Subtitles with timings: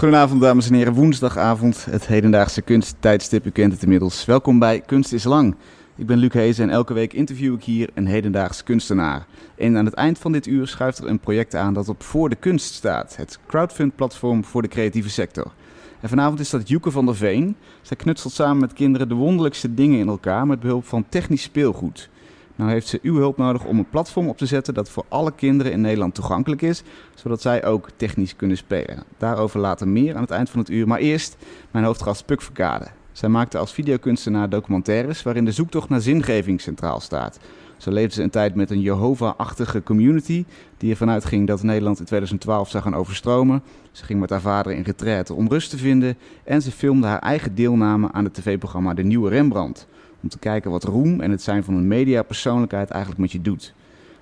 [0.00, 0.92] Goedenavond, dames en heren.
[0.92, 3.46] Woensdagavond, het hedendaagse kunsttijdstip.
[3.46, 4.24] U kent het inmiddels.
[4.24, 5.54] Welkom bij Kunst is Lang.
[5.96, 9.26] Ik ben Luc Hees en elke week interview ik hier een hedendaagse kunstenaar.
[9.56, 12.28] En aan het eind van dit uur schuift er een project aan dat op Voor
[12.28, 13.16] de Kunst staat.
[13.16, 15.52] Het crowdfund-platform voor de creatieve sector.
[16.00, 17.56] En vanavond is dat Joeke van der Veen.
[17.82, 22.08] Zij knutselt samen met kinderen de wonderlijkste dingen in elkaar met behulp van technisch speelgoed.
[22.60, 25.32] Nou heeft ze uw hulp nodig om een platform op te zetten dat voor alle
[25.32, 26.82] kinderen in Nederland toegankelijk is,
[27.14, 29.02] zodat zij ook technisch kunnen spelen.
[29.18, 30.86] Daarover later meer aan het eind van het uur.
[30.86, 31.36] Maar eerst
[31.70, 32.86] mijn hoofdgast Puk Verkade.
[33.12, 37.38] Zij maakte als videokunstenaar documentaires waarin de zoektocht naar zingeving centraal staat.
[37.76, 40.44] Zo leefde ze een tijd met een Jehovah-achtige community
[40.76, 43.62] die ervan uitging dat Nederland in 2012 zou gaan overstromen.
[43.90, 47.18] Ze ging met haar vader in retraite om rust te vinden en ze filmde haar
[47.18, 49.86] eigen deelname aan het tv-programma De Nieuwe Rembrandt
[50.22, 53.74] om te kijken wat roem en het zijn van een mediapersoonlijkheid eigenlijk met je doet.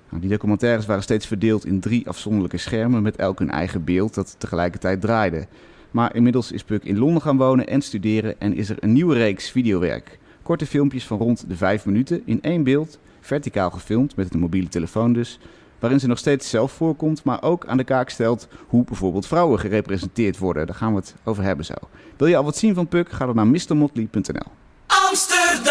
[0.09, 4.13] Nou, die documentaires waren steeds verdeeld in drie afzonderlijke schermen met elk hun eigen beeld
[4.13, 5.47] dat tegelijkertijd draaide.
[5.91, 9.15] Maar inmiddels is Puk in Londen gaan wonen en studeren en is er een nieuwe
[9.15, 10.19] reeks videowerk.
[10.41, 14.67] Korte filmpjes van rond de vijf minuten in één beeld, verticaal gefilmd met een mobiele
[14.67, 15.39] telefoon dus,
[15.79, 19.59] waarin ze nog steeds zelf voorkomt, maar ook aan de kaak stelt hoe bijvoorbeeld vrouwen
[19.59, 20.67] gerepresenteerd worden.
[20.67, 21.73] Daar gaan we het over hebben zo.
[22.17, 23.11] Wil je al wat zien van Puk?
[23.11, 24.51] Ga dan naar mrmotley.nl.
[24.87, 25.68] Amsterdam.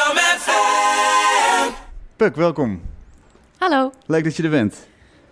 [2.19, 2.81] Puk, welkom.
[3.59, 3.93] Hallo.
[4.07, 4.87] Leuk dat je er bent.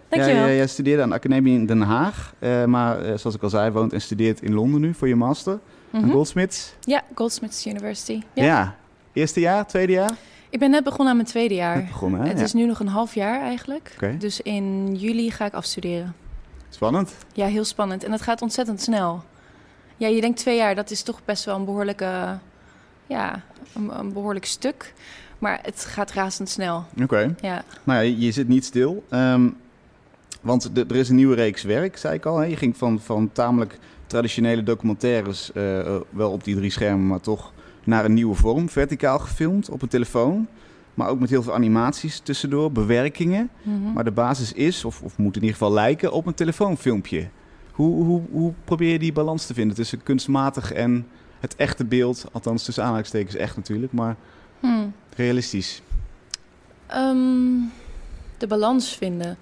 [0.09, 0.45] Dankjewel.
[0.45, 3.49] Jij, jij studeerde aan de academie in Den Haag, uh, maar uh, zoals ik al
[3.49, 6.03] zei, woont en studeert in Londen nu voor je master mm -hmm.
[6.03, 6.75] aan Goldsmiths.
[6.81, 8.23] Ja, Goldsmiths University.
[8.33, 8.45] Ja.
[8.45, 8.77] ja.
[9.13, 10.17] Eerste jaar, tweede jaar?
[10.51, 11.77] Ik ben net begonnen aan mijn tweede jaar.
[11.77, 12.29] Net begonnen, hè?
[12.29, 12.45] Het ja.
[12.45, 13.93] is nu nog een half jaar eigenlijk.
[13.95, 14.17] Okay.
[14.17, 16.15] Dus in juli ga ik afstuderen.
[16.69, 17.17] Spannend.
[17.33, 18.05] Ja, heel spannend.
[18.05, 19.23] En het gaat ontzettend snel.
[19.97, 22.39] Ja, je denkt twee jaar, dat is toch best wel een behoorlijke
[23.07, 23.43] ja,
[23.75, 24.93] een, een, behoorlijk stuk.
[25.39, 26.85] Maar het gaat razendsnel.
[26.93, 27.03] Oké.
[27.03, 27.35] Okay.
[27.41, 27.65] Ja.
[27.85, 29.05] Nou ja, je zit niet stil.
[29.11, 29.57] Um,
[30.41, 32.39] want de, er is een nieuwe reeks werk, zei ik al.
[32.39, 32.45] Hè?
[32.45, 37.21] Je ging van, van tamelijk traditionele documentaires, uh, uh, wel op die drie schermen, maar
[37.21, 37.53] toch
[37.85, 38.69] naar een nieuwe vorm.
[38.69, 40.49] Verticaal gefilmd op een telefoon.
[40.95, 43.51] Maar ook met heel veel animaties tussendoor, bewerkingen.
[43.63, 43.93] Mm -hmm.
[43.93, 47.29] Maar de basis is, of, of moet in ieder geval lijken, op een telefoonfilmpje.
[47.73, 51.07] Hoe, hoe, hoe probeer je die balans te vinden tussen kunstmatig en
[51.41, 54.17] het echte beeld, althans tussen aanhalingstekens echt natuurlijk, maar
[54.67, 54.93] hmm.
[55.17, 55.83] realistisch?
[56.95, 57.73] Um,
[58.39, 59.39] de balans vinden.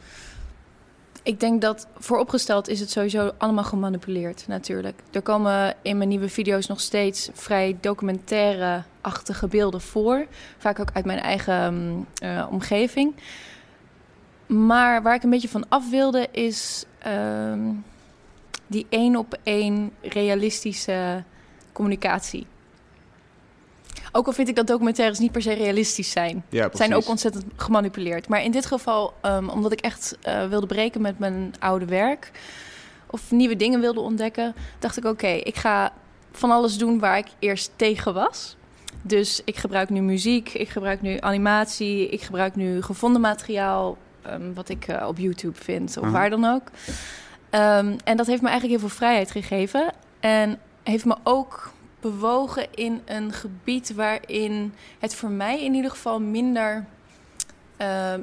[1.23, 5.01] Ik denk dat vooropgesteld is het sowieso allemaal gemanipuleerd natuurlijk.
[5.11, 10.27] Er komen in mijn nieuwe video's nog steeds vrij documentaire-achtige beelden voor.
[10.59, 13.15] Vaak ook uit mijn eigen uh, omgeving.
[14.47, 17.85] Maar waar ik een beetje van af wilde is um,
[18.67, 21.23] die één op één realistische
[21.73, 22.47] communicatie.
[24.17, 26.45] Ook al vind ik dat documentaires niet per se realistisch zijn.
[26.49, 28.29] Ja, zijn ook ontzettend gemanipuleerd.
[28.29, 32.31] Maar in dit geval, um, omdat ik echt uh, wilde breken met mijn oude werk...
[33.11, 35.05] of nieuwe dingen wilde ontdekken, dacht ik...
[35.05, 35.93] oké, okay, ik ga
[36.33, 38.57] van alles doen waar ik eerst tegen was.
[39.03, 42.09] Dus ik gebruik nu muziek, ik gebruik nu animatie...
[42.09, 43.97] ik gebruik nu gevonden materiaal,
[44.27, 45.89] um, wat ik uh, op YouTube vind...
[45.89, 46.13] of uh -huh.
[46.13, 46.69] waar dan ook.
[47.51, 49.93] Um, en dat heeft me eigenlijk heel veel vrijheid gegeven...
[50.21, 51.73] En heeft me ook
[52.11, 56.85] bewogen in een gebied waarin het voor mij in ieder geval minder,
[57.81, 58.15] uh,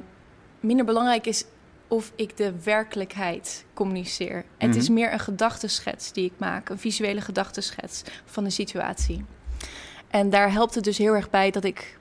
[0.59, 1.45] minder belangrijk is
[1.87, 4.35] of ik de werkelijkheid communiceer.
[4.35, 4.67] Mm -hmm.
[4.67, 9.25] Het is meer een gedachtenschets die ik maak, een visuele gedachtenschets van de situatie.
[10.07, 11.97] En daar helpt het dus heel erg bij dat ik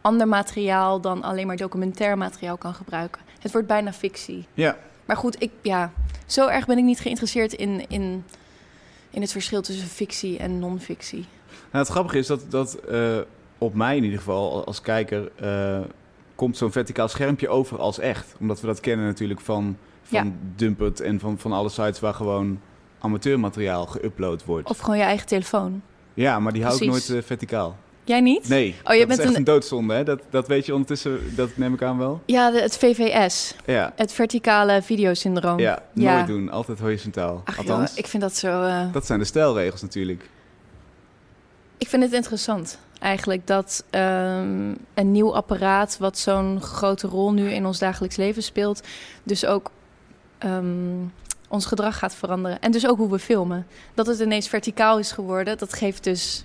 [0.00, 3.22] ander materiaal dan alleen maar documentair materiaal kan gebruiken.
[3.40, 4.46] Het wordt bijna fictie.
[4.54, 4.76] Ja.
[5.04, 5.92] Maar goed, ik, ja,
[6.26, 8.24] zo erg ben ik niet geïnteresseerd in, in
[9.12, 11.24] in het verschil tussen fictie en non-fictie.
[11.70, 13.18] Nou, het grappige is dat, dat uh,
[13.58, 15.80] op mij in ieder geval als kijker uh,
[16.34, 18.34] komt zo'n verticaal schermpje over als echt.
[18.40, 20.92] Omdat we dat kennen natuurlijk van, van ja.
[21.04, 22.60] En van, van alle sites waar gewoon
[22.98, 24.70] amateurmateriaal geüpload wordt.
[24.70, 25.82] Of gewoon je eigen telefoon.
[26.14, 27.76] Ja, maar die hou ik nooit uh, verticaal.
[28.04, 28.48] Jij niet?
[28.48, 29.36] Nee, oh, je dat bent is echt een...
[29.38, 30.04] een doodzonde, hè?
[30.04, 32.20] Dat, dat weet je ondertussen, dat neem ik aan wel.
[32.26, 33.54] Ja, de, het VVS.
[33.66, 33.92] Ja.
[33.96, 35.58] Het verticale videosyndroom.
[35.58, 36.14] Ja, ja.
[36.14, 36.50] nooit doen.
[36.50, 37.42] Altijd horizontaal.
[37.44, 38.62] Ach, Althans, joh, ik vind dat zo...
[38.64, 38.92] Uh...
[38.92, 40.30] dat zijn de stijlregels natuurlijk.
[41.78, 45.96] Ik vind het interessant eigenlijk dat um, een nieuw apparaat...
[45.98, 48.80] wat zo'n grote rol nu in ons dagelijks leven speelt...
[49.22, 49.70] dus ook
[50.44, 51.12] um,
[51.48, 52.60] ons gedrag gaat veranderen.
[52.60, 53.66] En dus ook hoe we filmen.
[53.94, 56.44] Dat het ineens verticaal is geworden, dat geeft dus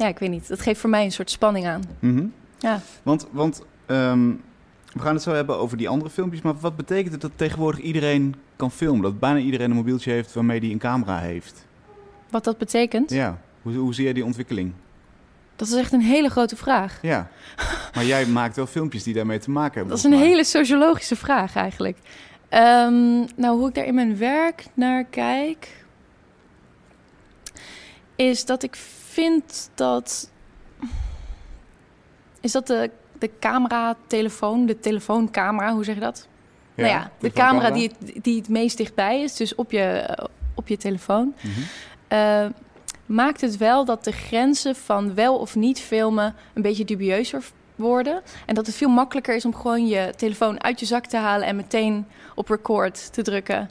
[0.00, 0.48] ja, ik weet niet.
[0.48, 1.82] Dat geeft voor mij een soort spanning aan.
[1.98, 2.32] Mm -hmm.
[2.58, 2.80] Ja.
[3.02, 4.42] Want, want um,
[4.92, 6.42] we gaan het zo hebben over die andere filmpjes.
[6.42, 9.02] Maar wat betekent het dat tegenwoordig iedereen kan filmen?
[9.02, 11.66] Dat bijna iedereen een mobieltje heeft waarmee die een camera heeft?
[12.30, 13.10] Wat dat betekent?
[13.10, 13.38] Ja.
[13.62, 14.72] Hoe, hoe zie jij die ontwikkeling?
[15.56, 16.98] Dat is echt een hele grote vraag.
[17.02, 17.28] Ja.
[17.94, 19.96] Maar jij maakt wel filmpjes die daarmee te maken hebben.
[19.96, 21.98] Dat is een hele sociologische vraag eigenlijk.
[22.50, 25.84] Um, nou, hoe ik daar in mijn werk naar kijk.
[28.16, 28.76] is dat ik
[29.10, 30.30] vind dat.
[32.40, 36.28] Is dat de, de camera, telefoon, de telefooncamera, hoe zeg je dat?
[36.74, 40.24] nou ja, de camera die het, die het meest dichtbij is, dus op je, eh,
[40.54, 41.34] op je telefoon.
[41.40, 41.60] Mhm.
[42.08, 42.46] eh,
[43.06, 48.22] maakt het wel dat de grenzen van wel of niet filmen een beetje dubieuzer worden.
[48.46, 51.46] En dat het veel makkelijker is om gewoon je telefoon uit je zak te halen
[51.46, 53.70] en meteen op record te drukken.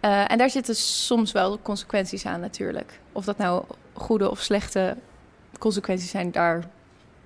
[0.00, 3.00] Eh, en daar zitten soms wel consequenties aan natuurlijk.
[3.12, 3.64] Of dat nou
[3.98, 4.96] goede of slechte
[5.58, 6.68] consequenties zijn, daar,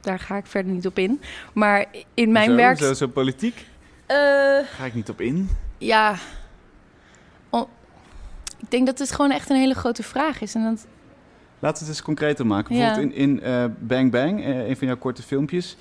[0.00, 1.20] daar ga ik verder niet op in.
[1.52, 2.78] Maar in mijn zo, werk...
[2.78, 3.66] Zo, zo politiek?
[4.06, 4.16] Eh,
[4.76, 5.48] Ga ik niet op in.
[5.78, 6.16] ja,
[8.60, 10.54] ik denk dat het gewoon echt een hele grote vraag is.
[10.54, 10.86] En dat,
[11.58, 12.76] Laten we het eens concreter maken.
[12.76, 12.80] Ja.
[12.86, 15.76] Bijvoorbeeld in, in eh, Bang Bang, eh, een van jouw korte filmpjes,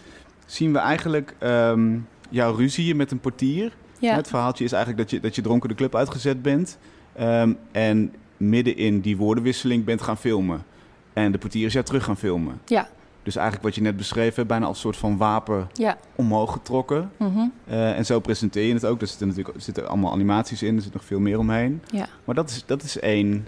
[0.46, 1.98] zien we eigenlijk ehm,
[2.30, 3.72] jouw ruzie met een portier.
[4.00, 6.78] ja, Het verhaaltje is eigenlijk dat je, dat je dronken de club uitgezet bent.
[7.14, 10.64] ehm, en midden in die woordenwisseling bent gaan filmen.
[11.14, 12.62] En de portier is jou terug gaan filmen.
[12.66, 12.88] Ja.
[13.24, 15.98] Dus eigenlijk wat je net beschreven hebt, bijna als een soort van wapen ja.
[16.16, 17.12] omhoog getrokken.
[17.66, 19.02] Eh, en zo presenteer je het ook.
[19.02, 21.82] Er zitten natuurlijk er zitten allemaal animaties in, er zit nog veel meer omheen.
[21.92, 22.08] ja.
[22.26, 23.48] Maar dat is, dat is één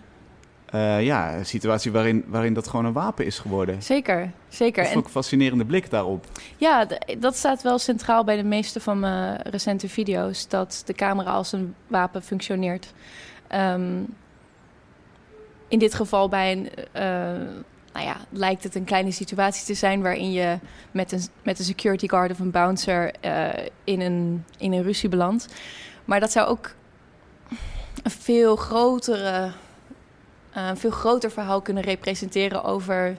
[0.66, 3.84] eh, ja, situatie waarin, waarin dat gewoon een wapen is geworden.
[3.84, 4.76] Zeker, zeker.
[4.76, 6.26] Dat is En ook een fascinerende blik daarop.
[6.58, 6.88] ja,
[7.20, 10.48] dat staat wel centraal bij de meeste van mijn recente video's.
[10.48, 12.94] Dat de camera als een wapen functioneert.
[13.48, 14.02] Ehm,
[15.74, 16.70] in dit geval bij een...
[16.92, 17.04] eh,
[17.94, 20.60] nou ja, lijkt het een kleine situatie te zijn waarin je
[20.92, 25.10] met een, met een security guard of een bouncer eh, in, een, in een ruzie
[25.10, 25.48] belandt.
[26.06, 26.76] Maar dat zou ook
[28.04, 29.52] een veel grotere,
[30.52, 33.18] eh, een veel groter verhaal kunnen representeren over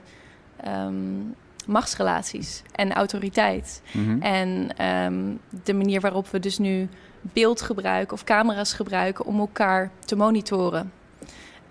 [0.63, 1.21] ehm,
[1.65, 3.81] machtsrelaties en autoriteit.
[3.91, 4.21] Mhm.
[4.21, 6.89] En ehm, de manier waarop we dus nu
[7.21, 10.91] beeld gebruiken of camera's gebruiken om elkaar te monitoren.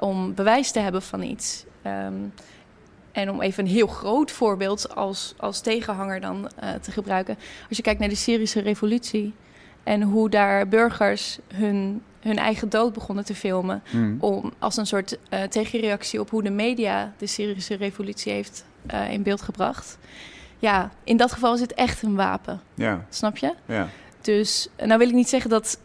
[0.05, 1.65] Om bewijs te hebben van iets.
[1.83, 2.15] Ehm,
[3.13, 7.37] en om even een heel groot voorbeeld als, als tegenhanger dan eh, te gebruiken.
[7.69, 9.35] Als je kijkt naar de Syrische revolutie
[9.83, 13.83] en hoe daar burgers hun, hun eigen dood begonnen te filmen.
[13.93, 14.15] Mhm.
[14.19, 19.13] Om, als een soort eh, tegenreactie op hoe de media de Syrische revolutie heeft eh,
[19.13, 19.99] in beeld gebracht.
[20.59, 23.55] Ja, in dat geval is het echt een wapen, Ja, snap je?
[23.67, 23.89] ja.
[24.21, 25.79] Dus nou wil ik niet zeggen dat,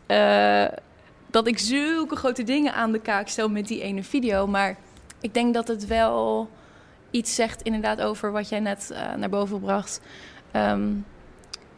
[1.29, 4.47] dat ik zulke grote dingen aan de kaak stel met die ene video.
[4.47, 4.77] Maar
[5.21, 6.49] ik denk dat het wel
[7.11, 10.01] iets zegt inderdaad over wat jij net eh, naar boven bracht.
[10.51, 10.87] Ehm,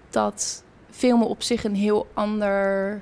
[0.09, 3.01] dat filmen op zich een heel ander...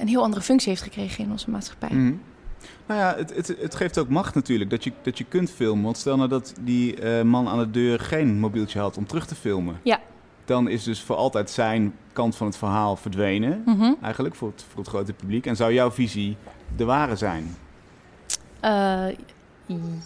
[0.00, 1.88] Een heel andere functie heeft gekregen in onze maatschappij.
[1.92, 2.14] Mhm.
[2.86, 5.84] Nou ja, het, het, het geeft ook macht natuurlijk dat je, dat je kunt filmen.
[5.84, 9.26] Want stel nou dat die eh, man aan de deur geen mobieltje had om terug
[9.26, 9.80] te filmen.
[9.82, 10.00] Ja.
[10.46, 13.62] Dan is dus voor altijd zijn kant van het verhaal verdwenen.
[13.66, 13.92] Mhm.
[14.02, 15.46] Eigenlijk voor het, voor het grote publiek.
[15.46, 16.36] En zou jouw visie
[16.76, 17.56] de ware zijn?
[18.60, 19.06] Eh,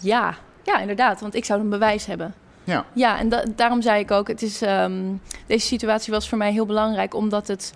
[0.01, 0.35] ja.
[0.63, 1.21] ja, inderdaad.
[1.21, 2.35] Want ik zou een bewijs hebben.
[2.65, 2.85] Ja.
[2.93, 5.03] Ja, en da- daarom zei ik ook, het is, ehm,
[5.47, 7.73] deze situatie was voor mij heel belangrijk, omdat het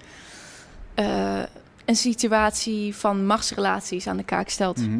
[0.94, 1.42] eh,
[1.84, 4.76] een situatie van machtsrelaties aan de kaak stelt.
[4.86, 4.98] Mhm.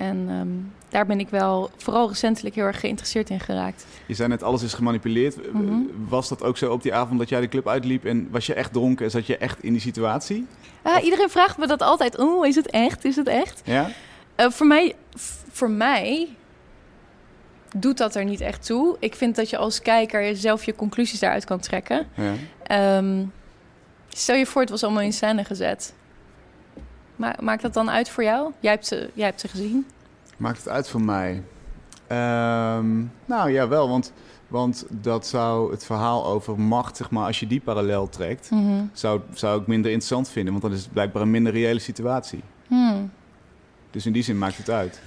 [0.00, 0.48] En ehm,
[0.88, 3.86] daar ben ik wel vooral recentelijk heel erg geïnteresseerd in geraakt.
[4.06, 5.40] Je zei net, alles is gemanipuleerd.
[5.40, 5.74] Eh, Mhm.
[6.08, 8.54] Was dat ook zo op die avond dat jij de club uitliep en was je
[8.54, 10.46] echt dronken en zat je echt in die situatie?
[10.82, 12.18] Ah, iedereen vraagt me dat altijd.
[12.18, 13.04] Oh, is het echt?
[13.04, 13.62] Is het echt?
[13.64, 13.90] Ja?
[14.34, 14.94] Eh, voor, mij,
[15.50, 16.28] voor mij
[17.76, 18.96] doet dat er niet echt toe.
[19.00, 22.06] Ik vind dat je als kijker zelf je conclusies daaruit kan trekken.
[22.14, 22.32] ja.
[22.62, 23.24] Ehm,
[24.08, 25.94] stel je voor, het was allemaal in scène gezet.
[27.20, 28.52] Ma maakt dat dan uit voor jou?
[28.60, 29.86] Jij hebt ze, jij hebt ze gezien.
[30.36, 31.42] Maakt het uit voor mij?
[32.06, 34.12] Ehm, nou ja, wel, want,
[34.48, 38.50] want dat zou het verhaal over macht, zeg maar, als je die parallel trekt,
[38.92, 42.40] zou, zou ik minder interessant vinden, want dan is het blijkbaar een minder reële situatie.
[42.66, 43.10] Hmm.
[43.90, 45.00] Dus in die zin maakt het uit.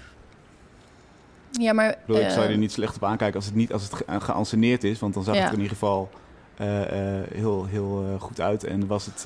[1.51, 1.89] Ja, maar...
[1.89, 3.83] Ik, bedoel, ik zou je eh, er niet slecht op aankijken als het niet als
[3.83, 5.39] het ge- geanceneerd is, want dan zag Ja.
[5.41, 6.09] het er in ieder geval
[6.57, 6.81] eh,
[7.19, 9.25] eh, heel, heel goed uit en was het.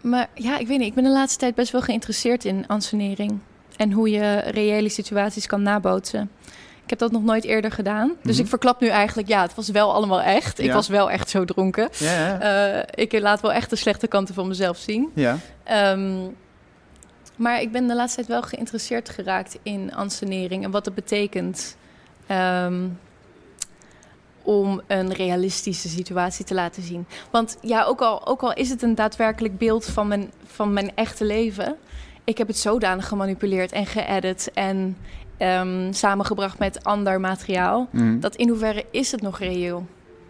[0.00, 0.88] Maar ja, ik weet niet.
[0.88, 3.38] Ik ben de laatste tijd best wel geïnteresseerd in ansenering.
[3.76, 6.30] En hoe je reële situaties kan nabootsen.
[6.84, 8.12] Ik heb dat nog nooit eerder gedaan.
[8.22, 8.42] Dus Mhm.
[8.42, 10.58] ik verklap nu eigenlijk, ja, het was wel allemaal echt.
[10.58, 10.74] Ik Ja.
[10.74, 11.88] was wel echt zo dronken.
[11.98, 12.40] ja, ja.
[12.80, 15.08] Eh, ik laat wel echt de slechte kanten van mezelf zien.
[15.14, 15.36] ja.
[15.64, 16.18] Ehm,
[17.36, 21.76] maar ik ben de laatste tijd wel geïnteresseerd geraakt in ansenering en wat het betekent
[22.26, 22.86] ehm,
[24.42, 27.06] om een realistische situatie te laten zien.
[27.30, 30.92] Want ja, ook al, ook al is het een daadwerkelijk beeld van mijn, van mijn
[30.94, 31.76] echte leven,
[32.24, 34.96] ik heb het zodanig gemanipuleerd en geëdit en
[35.36, 37.88] ehm, samengebracht met ander materiaal.
[37.90, 38.20] Mhm.
[38.20, 39.86] Dat in hoeverre is het nog reëel?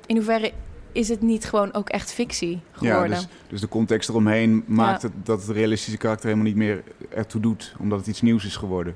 [0.07, 0.53] In hoeverre
[0.93, 3.11] is het niet gewoon ook echt fictie Ja, geworden?
[3.17, 5.09] dus, dus de context eromheen maakt Ja.
[5.09, 8.57] het, dat het realistische karakter helemaal niet meer ertoe doet, omdat het iets nieuws is
[8.57, 8.95] geworden.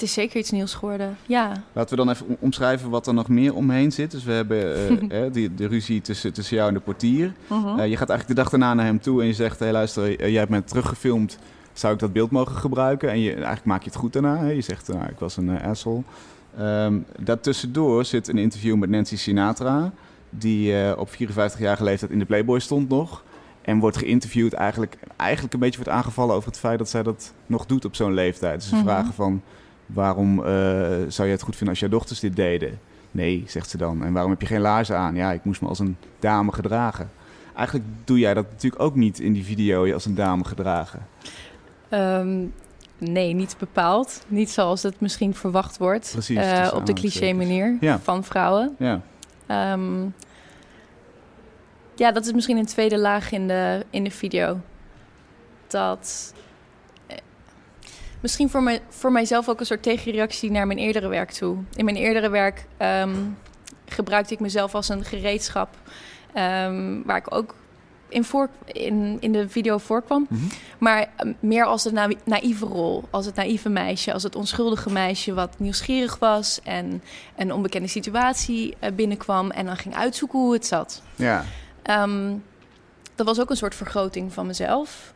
[0.00, 1.52] Het is zeker iets nieuws geworden, ja.
[1.72, 4.10] Laten we dan even omschrijven wat er nog meer omheen zit.
[4.10, 4.66] Dus we hebben
[5.12, 7.32] uh, die, de ruzie tussen, tussen jou en de portier.
[7.52, 7.78] Uh -huh.
[7.78, 9.58] uh, je gaat eigenlijk de dag daarna naar hem toe en je zegt...
[9.58, 11.38] hey, luister, jij hebt me teruggefilmd.
[11.72, 13.10] Zou ik dat beeld mogen gebruiken?
[13.10, 14.36] En je, eigenlijk maak je het goed daarna.
[14.36, 14.50] Hè?
[14.50, 16.02] Je zegt, nou, ik was een asshole.
[16.60, 19.92] Um, daartussendoor zit een interview met Nancy Sinatra...
[20.30, 23.22] die op 54-jarige leeftijd in de Playboy stond nog...
[23.60, 27.32] En wordt geïnterviewd, eigenlijk, eigenlijk een beetje wordt aangevallen over het feit dat zij dat
[27.46, 28.60] nog doet op zo'n leeftijd.
[28.60, 28.90] Dus ze mm -hmm.
[28.90, 29.42] vragen van,
[29.92, 30.44] waarom uh,
[31.08, 32.78] zou je het goed vinden als jouw dochters dit deden?
[33.10, 34.04] Nee, zegt ze dan.
[34.04, 35.14] En waarom heb je geen laarzen aan?
[35.14, 37.10] Ja, ik moest me als een dame gedragen.
[37.54, 41.06] Eigenlijk doe jij dat natuurlijk ook niet in die video, je als een dame gedragen.
[41.90, 42.52] Um,
[42.98, 44.24] nee, niet bepaald.
[44.28, 46.10] Niet zoals het misschien verwacht wordt.
[46.12, 47.98] Precies, uh, op de cliché manier ja.
[47.98, 48.76] van vrouwen.
[48.78, 49.00] Ja.
[49.72, 50.14] Um,
[51.94, 54.60] ja, dat is misschien een tweede laag in de, in de video.
[55.66, 56.40] Dat eh,
[58.20, 61.56] misschien voor, mij, voor mijzelf ook een soort tegenreactie naar mijn eerdere werk toe.
[61.74, 63.38] In mijn eerdere werk um,
[63.86, 65.68] gebruikte ik mezelf als een gereedschap.
[66.34, 67.54] Um, waar ik ook
[68.08, 70.26] in, voor, in, in de video voorkwam.
[70.28, 70.44] Mhm.
[70.78, 73.04] Maar um, meer als de na naïeve rol.
[73.10, 74.12] Als het naïeve meisje.
[74.12, 76.60] Als het onschuldige meisje wat nieuwsgierig was.
[76.64, 77.02] En
[77.36, 79.50] een onbekende situatie uh, binnenkwam.
[79.50, 81.02] En dan ging uitzoeken hoe het zat.
[81.16, 81.44] Ja.
[82.02, 82.42] Um,
[83.14, 85.14] dat was ook een soort vergroting van mezelf.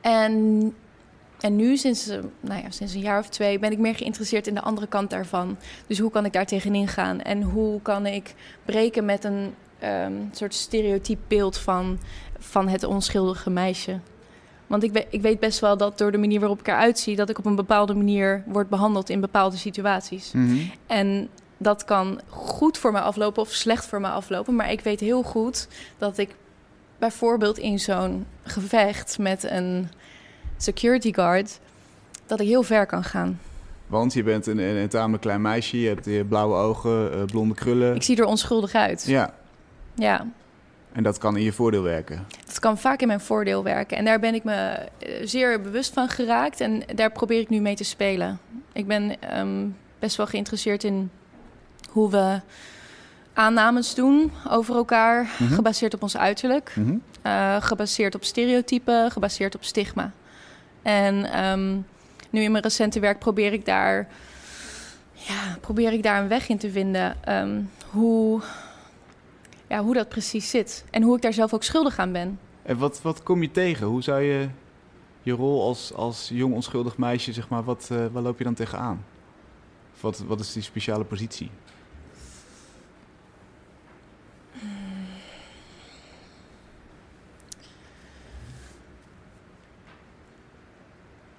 [0.00, 0.74] En,
[1.44, 4.46] en nu, sinds, uh, nou ja, sinds een jaar of twee, ben ik meer geïnteresseerd
[4.46, 5.56] in de andere kant daarvan.
[5.86, 7.20] Dus hoe kan ik daar tegenin gaan?
[7.20, 8.34] En hoe kan ik
[8.64, 11.98] breken met een um, soort stereotyp beeld van,
[12.38, 13.98] van het onschuldige meisje?
[14.66, 17.16] Want ik, we, ik weet best wel dat door de manier waarop ik eruit zie...
[17.16, 20.32] dat ik op een bepaalde manier word behandeld in bepaalde situaties.
[20.32, 20.70] Mm -hmm.
[20.86, 24.54] En dat kan goed voor me aflopen of slecht voor me aflopen.
[24.56, 26.34] Maar ik weet heel goed dat ik
[26.98, 29.88] bijvoorbeeld in zo'n gevecht met een
[30.56, 31.60] security guard...
[32.26, 33.40] dat ik heel ver kan gaan.
[33.86, 37.24] Want je bent een, een, een tamelijk klein meisje, je hebt je blauwe ogen, uh,
[37.24, 37.94] blonde krullen.
[37.94, 39.04] Ik zie er onschuldig uit.
[39.06, 39.34] Ja.
[39.94, 40.26] Ja.
[40.92, 42.26] En dat kan in je voordeel werken?
[42.46, 43.96] Dat kan vaak in mijn voordeel werken.
[43.96, 44.88] En daar ben ik me
[45.22, 46.60] zeer bewust van geraakt.
[46.60, 48.38] En daar probeer ik nu mee te spelen.
[48.72, 51.10] Ik ben um, best wel geïnteresseerd in
[51.90, 52.40] hoe we
[53.32, 55.54] aannames doen over elkaar, mm -hmm.
[55.56, 57.02] gebaseerd op ons uiterlijk, mm -hmm.
[57.26, 60.12] uh, gebaseerd op stereotypen, gebaseerd op stigma.
[60.84, 61.86] En um,
[62.30, 64.08] nu in mijn recente werk probeer ik daar,
[65.12, 67.16] ja, probeer ik daar een weg in te vinden.
[67.28, 68.40] Um, hoe,
[69.68, 72.38] ja, hoe dat precies zit en hoe ik daar zelf ook schuldig aan ben.
[72.62, 73.86] En wat, wat kom je tegen?
[73.86, 74.48] Hoe zou je
[75.22, 79.04] je rol als, als jong onschuldig meisje, zeg maar, wat, uh, loop je dan tegenaan?
[80.00, 81.50] Wat, wat is die speciale positie?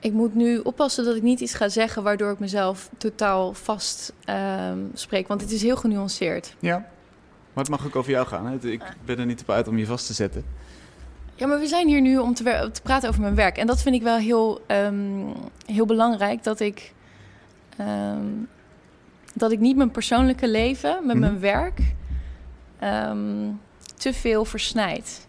[0.05, 4.13] Ik moet nu oppassen dat ik niet iets ga zeggen waardoor ik mezelf totaal vast
[4.69, 5.27] um, spreek.
[5.27, 6.55] Want het is heel genuanceerd.
[6.59, 6.77] Ja,
[7.53, 8.45] maar het mag ook over jou gaan.
[8.45, 8.69] Hè?
[8.69, 10.45] Ik ben er niet op uit om je vast te zetten.
[11.35, 13.57] Ja, maar we zijn hier nu om te, te praten over mijn werk.
[13.57, 15.33] En dat vind ik wel heel, um,
[15.65, 16.43] heel belangrijk.
[16.43, 16.93] Dat ik,
[17.79, 18.47] um,
[19.33, 21.19] dat ik niet mijn persoonlijke leven met Mhm.
[21.19, 21.79] mijn werk
[23.97, 25.24] te veel versnijd.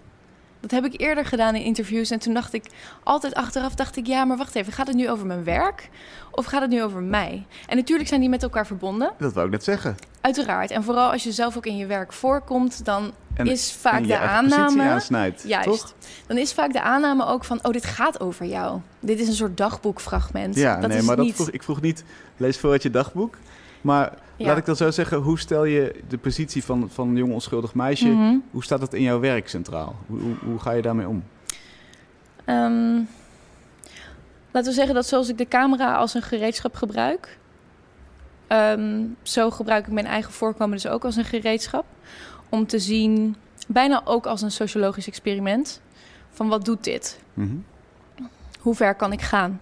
[0.67, 2.11] Dat heb ik eerder gedaan in interviews.
[2.11, 2.65] En toen dacht ik,
[3.03, 4.07] altijd achteraf dacht ik...
[4.07, 5.89] ja, maar wacht even, gaat het nu over mijn werk?
[6.31, 7.47] Of gaat het nu over mij?
[7.67, 9.13] En natuurlijk zijn die met elkaar verbonden.
[9.19, 9.97] Dat wou ik net zeggen.
[10.21, 10.71] Uiteraard.
[10.71, 12.85] En vooral als je zelf ook in je werk voorkomt...
[12.85, 14.83] dan En- is vaak de aanname...
[14.83, 15.69] aansnijdt, Juist.
[15.69, 15.95] toch?
[16.27, 17.59] Dan is vaak de aanname ook van...
[17.63, 18.81] oh, dit gaat over jou.
[19.01, 20.55] Dit is een soort dagboekfragment.
[20.55, 22.05] Ja, dat nee, is maar dat vroeg, ik vroeg niet,
[22.37, 23.37] lees voor uit je dagboek.
[23.87, 24.47] Maar Ja.
[24.47, 27.75] laat ik dan zo zeggen, hoe stel je de positie van, van een jong onschuldig
[27.75, 28.09] meisje...
[28.09, 28.37] Mhm.
[28.51, 29.97] Hoe staat dat in jouw werk centraal?
[30.07, 31.25] Hoe, hoe, hoe ga je daarmee om?
[32.45, 33.01] Ehm,
[34.51, 37.39] laten we zeggen dat zoals ik de camera als een gereedschap gebruik,
[38.47, 41.85] ehm, zo gebruik ik mijn eigen voorkomen dus ook als een gereedschap.
[42.49, 45.81] Om te zien, bijna ook als een sociologisch experiment,
[46.31, 47.21] van wat doet dit?
[47.35, 47.57] Mhm.
[48.61, 49.61] Hoe ver kan ik gaan?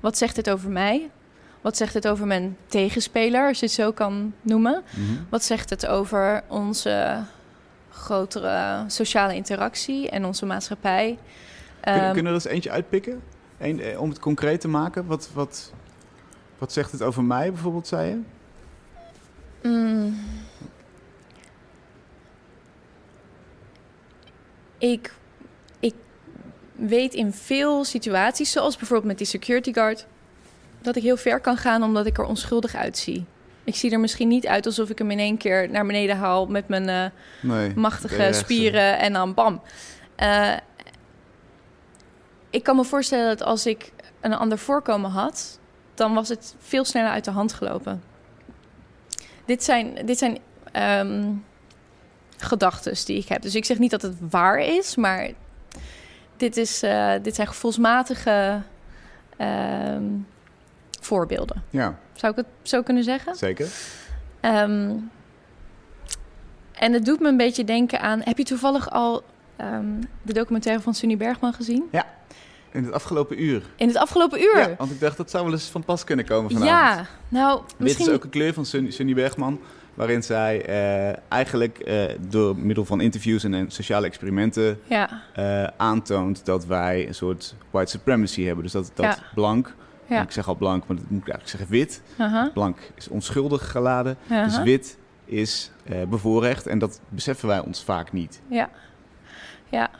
[0.00, 1.10] Wat zegt het over mij?
[1.66, 4.82] Wat zegt het over mijn tegenspeler, als je het zo kan noemen?
[4.90, 5.22] Mhm.
[5.28, 7.22] Wat zegt het over onze
[7.90, 11.18] grotere sociale interactie en onze maatschappij?
[11.80, 13.22] Kunnen, Ehm, kunnen we er eens eentje uitpikken?
[13.58, 15.06] Eén, eh, om het concreet te maken.
[15.06, 15.72] Wat, wat,
[16.58, 18.20] wat zegt het over mij bijvoorbeeld, zei je?
[19.68, 20.18] Mm.
[24.78, 25.14] Ik,
[25.80, 25.94] ik
[26.72, 30.06] weet in veel situaties, zoals bijvoorbeeld met die security guard,
[30.86, 33.24] dat ik heel ver kan gaan omdat ik er onschuldig uitzie.
[33.64, 36.46] Ik zie er misschien niet uit alsof ik hem in één keer naar beneden haal
[36.46, 37.04] met mijn eh,
[37.42, 37.72] Nee.
[37.74, 39.62] machtige spieren en dan bam.
[40.16, 40.56] Eh,
[42.50, 45.58] ik kan me voorstellen dat als ik een ander voorkomen had,
[45.94, 48.02] dan was het veel sneller uit de hand gelopen.
[49.44, 50.38] Dit zijn, dit zijn
[50.72, 51.32] ehm,
[52.36, 53.42] gedachten die ik heb.
[53.42, 55.30] Dus ik zeg niet dat het waar is, maar
[56.36, 58.62] dit, is, uh, dit zijn gevoelsmatige
[59.36, 60.04] ehm,
[61.06, 61.62] voorbeelden.
[61.70, 61.98] Ja.
[62.12, 63.34] Zou ik het zo kunnen zeggen?
[63.36, 63.68] Zeker.
[64.42, 65.10] Um,
[66.72, 68.20] en het doet me een beetje denken aan...
[68.24, 69.24] Heb je toevallig al
[69.60, 71.84] um, de documentaire van Sunny Bergman gezien?
[71.90, 72.06] Ja,
[72.72, 73.62] in het afgelopen uur.
[73.76, 74.58] In het afgelopen uur?
[74.58, 76.70] Ja, want ik dacht dat zou wel eens van pas kunnen komen vanavond.
[76.70, 78.04] Ja, nou misschien...
[78.04, 79.60] Dit is ook een kleur van Sunny, Sunny Bergman...
[79.94, 84.80] waarin zij uh, eigenlijk uh, door middel van interviews en sociale experimenten...
[84.84, 85.22] Ja.
[85.38, 88.64] Uh, aantoont dat wij een soort white supremacy hebben.
[88.64, 89.18] Dus dat, dat Ja.
[89.34, 89.74] blank...
[90.08, 90.22] Ja.
[90.22, 92.02] Ik zeg al blank, maar dat moet ik eigenlijk zeggen wit.
[92.18, 94.16] Aha, Blank is onschuldig geladen.
[94.28, 98.40] Dus wit is eh, bevoorrecht en dat beseffen wij ons vaak niet.
[98.48, 98.70] Ja.
[99.68, 99.90] Ja.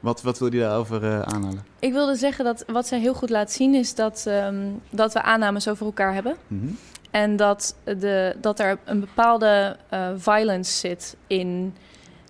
[0.00, 1.64] Wat, wat wil je daarover eh, aanhalen?
[1.78, 3.74] Ik wilde zeggen dat wat zij heel goed laat zien...
[3.74, 6.36] is dat, ehm, dat we aannames over elkaar hebben.
[6.46, 6.68] Mhm.
[7.10, 11.74] En dat, de, dat er een bepaalde eh, violence zit in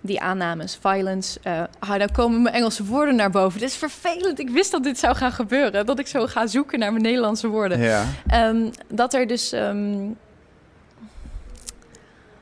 [0.01, 0.77] die aannames.
[0.81, 1.39] Violence.
[1.43, 3.59] eh ah, dan komen mijn Engelse woorden naar boven.
[3.59, 4.39] Dit is vervelend.
[4.39, 5.85] Ik wist dat dit zou gaan gebeuren.
[5.85, 7.79] Dat ik zo ga zoeken naar mijn Nederlandse woorden.
[7.79, 8.05] Ja.
[8.27, 9.51] Ehm, dat er dus.
[9.51, 10.07] ehm,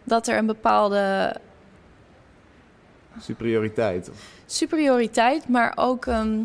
[0.03, 1.35] dat er een bepaalde
[3.21, 4.09] Superioriteit.
[4.45, 6.05] Superioriteit, maar ook.
[6.05, 6.39] ehm,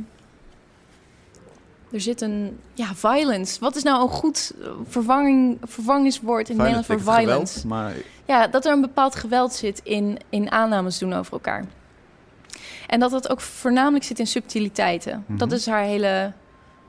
[1.92, 2.58] er zit een.
[2.74, 3.60] Ja, violence.
[3.60, 7.60] Wat is nou een goed eh, vervanging, vervangingswoord in het Nederlands voor violence?
[7.60, 7.92] geweld, maar
[8.24, 11.64] Ja, dat er een bepaald geweld zit in, in aannames doen over elkaar.
[12.86, 15.24] En dat dat ook voornamelijk zit in subtiliteiten.
[15.26, 15.38] Mhm.
[15.38, 16.32] Dat is haar hele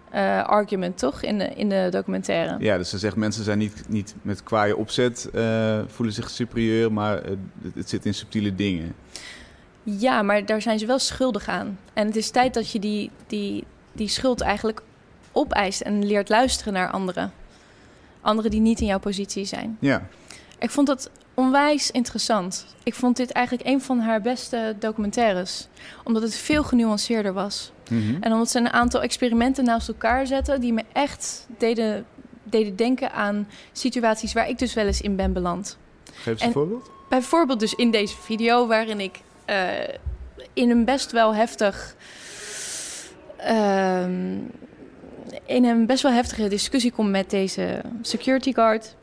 [0.10, 1.22] eh, argument, toch?
[1.22, 2.55] In de, in de documentaire.
[2.60, 6.93] ja, dus ze zegt mensen zijn niet, niet met kwaaie opzet, eh, voelen zich superieur,
[6.93, 7.38] maar het,
[7.74, 8.95] het zit in subtiele dingen.
[9.83, 11.79] Ja, maar daar zijn ze wel schuldig aan.
[11.93, 14.81] En het is tijd dat je die, die, die schuld eigenlijk
[15.33, 17.33] opeist en leert luisteren naar anderen.
[18.22, 19.77] Anderen die niet in jouw positie zijn.
[19.79, 20.07] Ja,
[20.59, 22.65] Ik vond dat onwijs interessant.
[22.83, 25.67] Ik vond dit eigenlijk een van haar beste documentaires.
[26.03, 27.72] Omdat het veel genuanceerder was.
[27.89, 28.15] Mhm.
[28.19, 30.61] En omdat ze een aantal experimenten naast elkaar zetten...
[30.61, 32.05] die me echt deden,
[32.43, 35.77] deden denken aan situaties waar ik dus wel eens in ben beland.
[36.13, 36.89] geef eens en- een voorbeeld.
[37.09, 39.67] Bijvoorbeeld dus in deze video waarin ik eh,
[40.53, 41.96] in een best wel heftig...
[43.37, 44.37] ehm,
[45.46, 48.96] in een best wel heftige discussie kom met deze security guard.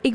[0.00, 0.14] Ik,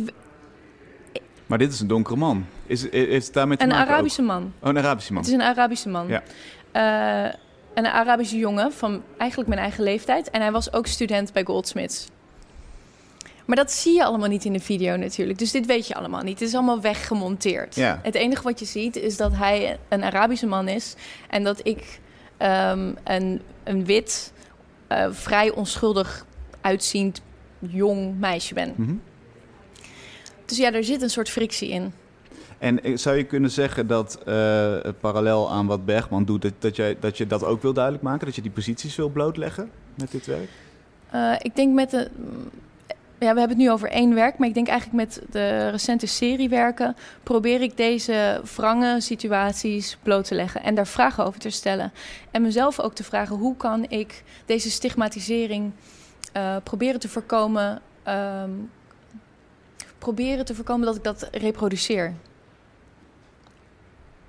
[1.46, 2.46] Maar dit is een donkere man.
[2.66, 3.92] Is, is het daarmee te een maken ook?
[3.92, 4.54] Arabische man.
[4.60, 5.22] Oh, een Arabische man.
[5.22, 6.08] Het is een Arabische man.
[6.08, 6.24] Ja.
[6.72, 7.34] Eh,
[7.74, 10.30] een Arabische jongen van eigenlijk mijn eigen leeftijd.
[10.30, 12.08] En hij was ook student bij Goldsmiths.
[13.46, 15.40] Maar dat zie je allemaal niet in de video natuurlijk.
[15.40, 16.40] Dus dit weet je allemaal niet.
[16.40, 17.76] Het is allemaal weggemonteerd.
[17.76, 18.00] Ja.
[18.04, 20.96] Het enige wat je ziet is dat hij een Arabische man is.
[21.30, 22.00] En dat ik
[22.38, 24.34] ehm, een, een wit,
[24.88, 26.26] eh, vrij onschuldig
[26.62, 27.22] uitziend
[27.60, 28.74] jong meisje ben.
[28.76, 28.94] Mhm.
[30.46, 31.94] Dus ja, er zit een soort frictie in.
[32.58, 36.76] En eh, zou je kunnen zeggen dat eh, parallel aan wat Bergman doet, dat, dat,
[36.76, 38.26] jij, dat je dat ook wil duidelijk maken?
[38.26, 40.50] Dat je die posities wil blootleggen met dit werk?
[41.42, 42.10] Ik denk met de.
[43.20, 46.06] Ja, we hebben het nu over één werk, maar ik denk eigenlijk met de recente
[46.06, 51.92] seriewerken probeer ik deze wrange situaties bloot te leggen en daar vragen over te stellen.
[52.32, 55.72] En mezelf ook te vragen hoe kan ik deze stigmatisering
[56.34, 57.82] eh, proberen te voorkomen.
[58.04, 58.52] ehm,
[59.98, 62.14] proberen te voorkomen dat ik dat reproduceer.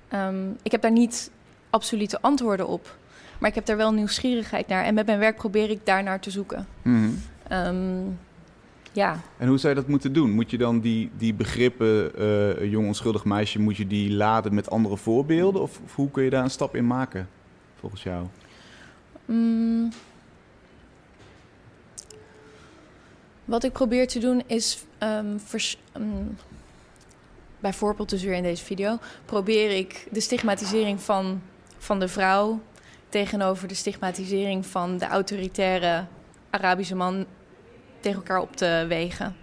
[0.07, 1.31] Ehm, ik heb daar niet
[1.69, 2.97] absolute antwoorden op,
[3.39, 4.83] maar ik heb daar wel nieuwsgierigheid naar.
[4.83, 6.67] En met mijn werk probeer ik daar naar te zoeken.
[7.47, 8.01] Ehm,
[8.97, 10.31] ja, En hoe zou je dat moeten doen?
[10.31, 14.69] Moet je dan die, die begrippen, eh, jong onschuldig meisje, moet je die laden met
[14.69, 15.61] andere voorbeelden?
[15.61, 17.29] Of, of hoe kun je daar een stap in maken,
[17.79, 18.25] volgens jou?
[19.25, 19.91] Mm.
[23.45, 26.37] Wat ik probeer te doen is, ehm, vers- mm,
[27.59, 31.41] bijvoorbeeld dus weer in deze video, probeer ik de stigmatisering van,
[31.77, 32.59] van de vrouw
[33.09, 36.05] tegenover de stigmatisering van de autoritaire
[36.49, 37.25] Arabische man
[37.99, 39.35] tegen elkaar op te wegen.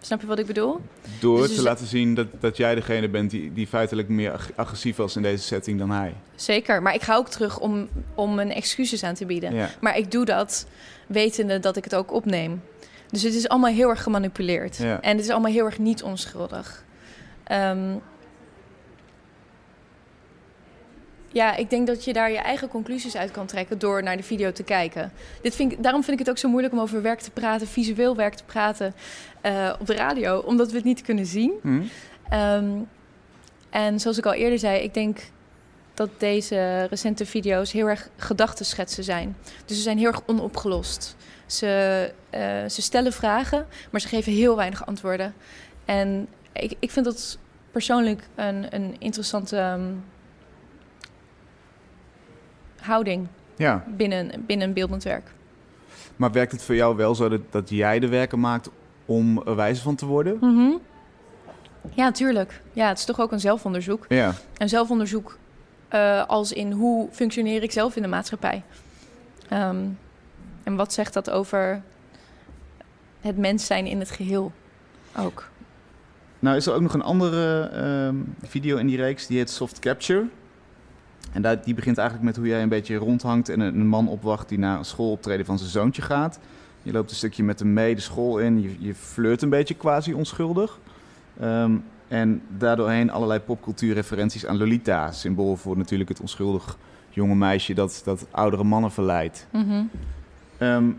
[0.00, 0.80] Snap je wat ik bedoel?
[1.20, 4.32] Door Dus te dus- laten zien dat, dat jij degene bent die, die feitelijk meer
[4.32, 6.14] ag- agressief was in deze setting dan hij.
[6.34, 9.54] Zeker, maar ik ga ook terug om, om mijn excuses aan te bieden.
[9.54, 9.68] Ja.
[9.80, 10.66] Maar ik doe dat
[11.06, 12.62] wetende dat ik het ook opneem.
[13.10, 14.76] Dus het is allemaal heel erg gemanipuleerd.
[14.76, 15.00] Ja.
[15.00, 16.84] En het is allemaal heel erg niet onschuldig.
[17.44, 17.94] Ehm,
[21.36, 24.22] ja, ik denk dat je daar je eigen conclusies uit kan trekken door naar de
[24.22, 25.12] video te kijken.
[25.42, 27.66] Dit vind ik, daarom vind ik het ook zo moeilijk om over werk te praten,
[27.66, 28.94] visueel werk te praten
[29.40, 31.52] eh, op de radio, omdat we het niet kunnen zien.
[31.62, 31.82] Mhm.
[32.28, 32.70] Ehm,
[33.70, 35.18] en zoals ik al eerder zei, ik denk
[35.94, 39.36] dat deze recente video's heel erg gedachtenschetsen zijn.
[39.64, 41.16] Dus ze zijn heel erg onopgelost.
[41.46, 45.34] Ze, eh, ze stellen vragen, maar ze geven heel weinig antwoorden.
[45.84, 47.38] En ik, ik vind dat
[47.70, 49.92] persoonlijk een, een interessante ehm,
[52.86, 55.30] houding Ja, binnen, binnen een beeldend werk.
[56.16, 58.70] maar werkt het voor jou wel zo dat, dat jij de werken maakt
[59.04, 60.36] om er wijzer van te worden?
[60.40, 60.70] Mhm.
[61.94, 62.60] Ja, tuurlijk.
[62.72, 64.04] Ja, het is toch ook een zelfonderzoek.
[64.08, 65.38] Ja, Een zelfonderzoek
[65.88, 68.62] eh, als in hoe functioneer ik zelf in de maatschappij.
[69.48, 69.76] Ehm,
[70.62, 71.82] en wat zegt dat over
[73.20, 74.52] het mens zijn in het geheel
[75.18, 75.48] ook.
[76.38, 79.78] Nou is er ook nog een andere ehm, video in die reeks, die heet Soft
[79.78, 80.24] Capture.
[81.32, 84.08] En daar, die begint eigenlijk met hoe jij een beetje rondhangt en een, een man
[84.08, 86.38] opwacht die naar een schooloptreden van zijn zoontje gaat.
[86.82, 89.74] Je loopt een stukje met hem mee de school in, je, je flirt een beetje
[89.74, 90.78] quasi onschuldig.
[91.40, 91.76] Ehm,
[92.08, 96.78] en daardoorheen allerlei popcultuurreferenties aan Lolita, symbool voor natuurlijk het onschuldig
[97.10, 99.46] jonge meisje dat, dat oudere mannen verleidt.
[99.52, 99.82] Mhm.
[100.58, 100.90] Ehm,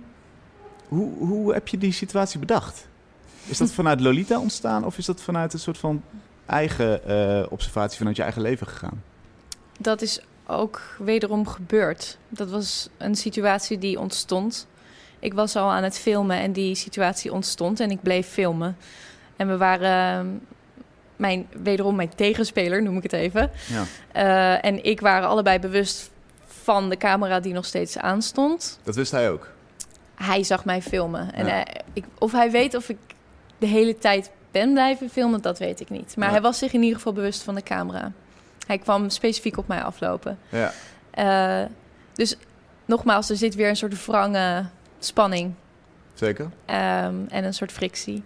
[0.87, 2.87] hoe, hoe heb je die situatie bedacht?
[3.45, 6.01] Is dat vanuit Lolita ontstaan of is dat vanuit een soort van
[6.45, 9.01] eigen eh, observatie vanuit je eigen leven gegaan?
[9.77, 12.17] Dat is ook wederom gebeurd.
[12.29, 14.67] Dat was een situatie die ontstond.
[15.19, 18.77] Ik was al aan het filmen en die situatie ontstond en ik bleef filmen.
[19.35, 20.27] En we waren, ehm,
[21.15, 23.51] mijn, wederom mijn tegenspeler noem ik het even.
[23.67, 23.83] Ja.
[24.11, 26.09] Eh, en ik waren allebei bewust
[26.45, 28.79] van de camera die nog steeds aanstond.
[28.83, 29.51] Dat wist hij ook.
[30.15, 31.33] Hij zag mij filmen.
[31.33, 31.51] En Ja.
[31.51, 32.97] hij- ik, of hij weet of ik
[33.57, 36.15] de hele tijd ben blijven filmen, dat weet ik niet.
[36.15, 36.33] Maar Ja.
[36.33, 38.11] hij was zich in ieder geval bewust van de camera.
[38.67, 40.37] Hij kwam specifiek op mij aflopen.
[40.49, 40.71] Ja.
[41.11, 41.69] Eh,
[42.13, 42.35] dus
[42.85, 44.65] nogmaals, er zit weer een soort wrange
[44.99, 45.53] spanning
[46.13, 46.49] Zeker.
[46.65, 48.23] ehm, en een soort frictie.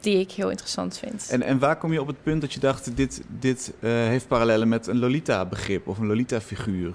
[0.00, 1.28] Die ik heel interessant vind.
[1.30, 4.28] En, en waar kom je op het punt dat je dacht, dit, dit eh, heeft
[4.28, 6.94] parallellen met een Lolita-begrip of een Lolita-figuur?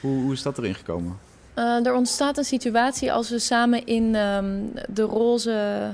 [0.00, 1.18] Hoe, hoe is dat erin gekomen?
[1.54, 5.90] Eh, er ontstaat een situatie als we samen in ehm, de roze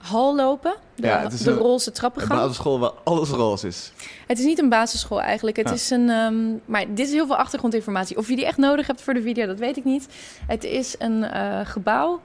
[0.00, 0.74] hal lopen.
[0.94, 3.92] De, Ja, het is de een- roze Een basisschool waar alles roze is.
[4.26, 5.56] Het is niet een basisschool eigenlijk.
[5.56, 5.74] Het Ja.
[5.74, 6.10] is een.
[6.10, 8.16] ehm, maar dit is heel veel achtergrondinformatie.
[8.16, 10.06] Of je die echt nodig hebt voor de video, dat weet ik niet.
[10.46, 12.20] Het is een eh, gebouw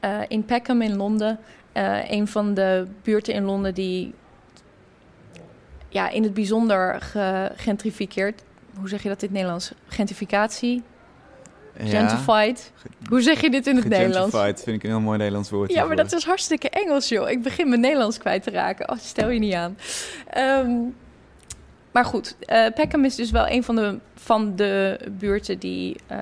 [0.00, 1.38] eh, in Peckham in Londen.
[1.72, 4.14] Eh, een van de buurten in Londen die.
[5.88, 7.02] Ja, in het bijzonder
[7.56, 8.42] gegentrificeerd.
[8.78, 9.72] Hoe zeg je dat in het Nederlands?
[9.86, 10.82] Gentrificatie?
[11.78, 12.72] Gentrified?
[13.08, 14.34] Hoe zeg je dit in het Nederlands?
[14.34, 15.72] Gentrified vind ik een heel mooi Nederlands woord.
[15.72, 17.30] Ja, maar dat is hartstikke Engels, joh.
[17.30, 18.90] Ik begin mijn Nederlands kwijt te raken.
[18.90, 19.78] Oh, stel je niet aan.
[20.30, 20.70] Ehm,
[21.92, 26.18] maar goed, eh Peckham is dus wel een van de, van de buurten die eh,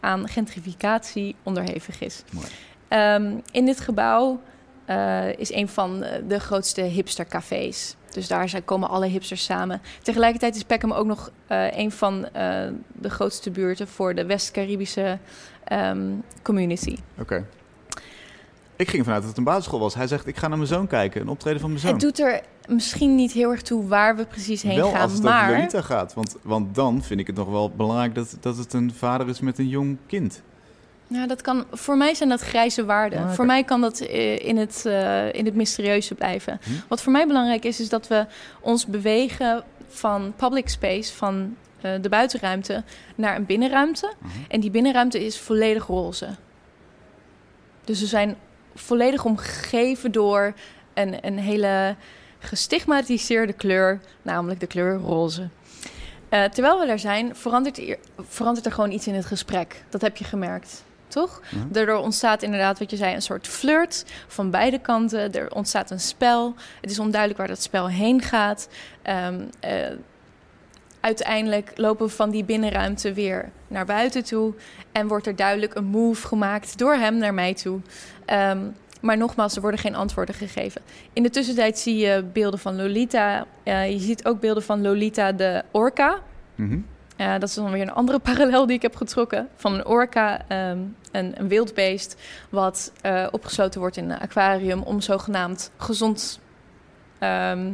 [0.00, 2.22] aan gentrificatie onderhevig is.
[2.32, 2.46] Mooi.
[2.88, 4.40] Ehm, in dit gebouw
[4.86, 7.96] eh, is een van de grootste hipstercafés.
[8.16, 9.80] Dus daar zijn, komen alle hipsters samen.
[10.02, 15.18] Tegelijkertijd is Peckham ook nog eh, een van eh, de grootste buurten voor de West-Caribische
[15.64, 16.10] ehm,
[16.42, 16.96] community.
[17.18, 17.46] Oké.
[18.76, 19.94] Ik ging vanuit dat het een basisschool was.
[19.94, 21.92] Hij zegt, ik ga naar mijn zoon kijken, een optreden van mijn zoon.
[21.92, 25.12] Het doet er misschien niet heel erg toe waar we precies heen wel gaan, als
[25.12, 26.14] het over maar Lolita gaat.
[26.14, 29.40] Want, want dan vind ik het nog wel belangrijk dat, dat het een vader is
[29.40, 30.42] met een jong kind.
[31.08, 33.18] Ja, dat kan, voor mij zijn dat grijze waarden.
[33.18, 33.32] Ah.
[33.32, 36.60] Voor mij kan dat eh, in het, eh, in het mysterieuze blijven.
[36.64, 36.70] Hm.
[36.88, 38.26] Wat voor mij belangrijk is, is dat we
[38.60, 42.82] ons bewegen van public space, van eh, de buitenruimte,
[43.14, 44.12] naar een binnenruimte.
[44.18, 44.32] Mhm.
[44.48, 46.28] En die binnenruimte is volledig roze.
[47.84, 48.36] Dus we zijn
[48.74, 50.54] volledig omgeven door
[50.94, 51.96] een, een hele
[52.38, 55.48] gestigmatiseerde kleur, namelijk de kleur roze.
[56.28, 59.84] Terwijl we daar zijn, verandert er, verandert er gewoon iets in het gesprek.
[59.88, 60.84] Dat heb je gemerkt,
[61.16, 61.42] toch?
[61.68, 65.32] Daardoor ontstaat inderdaad, wat je zei, een soort flirt van beide kanten.
[65.32, 66.54] Er ontstaat een spel.
[66.80, 68.68] Het is onduidelijk waar dat spel heen gaat.
[69.02, 69.72] Ehm, eh,
[71.00, 74.54] uiteindelijk lopen we van die binnenruimte weer naar buiten toe.
[74.92, 77.80] En wordt er duidelijk een move gemaakt door hem naar mij toe.
[78.24, 78.58] Ehm,
[79.00, 80.82] maar nogmaals, er worden geen antwoorden gegeven.
[81.12, 83.46] In de tussentijd zie je beelden van Lolita.
[83.62, 86.18] Eh, je ziet ook beelden van Lolita de orka.
[86.54, 86.78] Mhm.
[87.16, 89.48] Eh, dat is dan weer een andere parallel die ik heb getrokken.
[89.56, 90.78] Van een orka, ehm,
[91.12, 92.16] een, een wildbeest...
[92.50, 94.82] wat eh, opgesloten wordt in een aquarium...
[94.82, 96.40] om zogenaamd gezond,
[97.18, 97.72] ehm,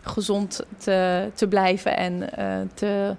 [0.00, 3.16] gezond te, te blijven en eh, te,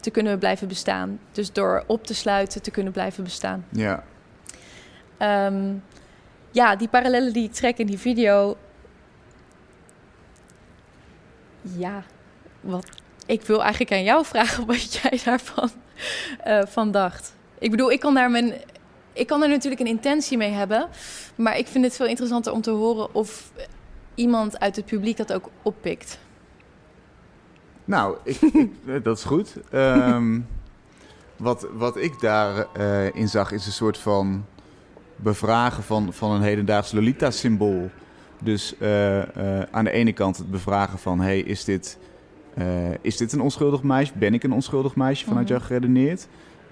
[0.00, 1.20] te kunnen blijven bestaan.
[1.32, 3.64] Dus door op te sluiten te kunnen blijven bestaan.
[3.68, 4.04] Ja.
[5.16, 5.74] Ehm,
[6.50, 8.56] ja, die parallellen die ik trek in die video.
[11.62, 12.02] Ja,
[12.60, 13.02] wat.
[13.26, 15.70] Ik wil eigenlijk aan jou vragen wat jij daarvan
[16.44, 17.34] eh, van dacht.
[17.58, 18.54] Ik bedoel, ik kan daar mijn.
[19.12, 20.88] Ik kan er natuurlijk een intentie mee hebben.
[21.34, 23.52] Maar ik vind het veel interessanter om te horen of
[24.14, 26.18] iemand uit het publiek dat ook oppikt.
[27.84, 28.40] Nou, ik,
[28.86, 29.54] eh, dat is goed.
[29.70, 30.40] Ehm,
[31.36, 34.44] wat, wat ik daarin in zag is een soort van
[35.16, 37.90] bevragen van, van een hedendaags Lolita-symbool.
[38.42, 42.11] Dus eh, eh, aan de ene kant het bevragen van: hey, is, dit, eh,
[43.00, 44.12] is dit een onschuldig meisje?
[44.16, 45.52] Ben ik een onschuldig meisje vanuit Mhm.
[45.54, 46.28] jou geredeneerd?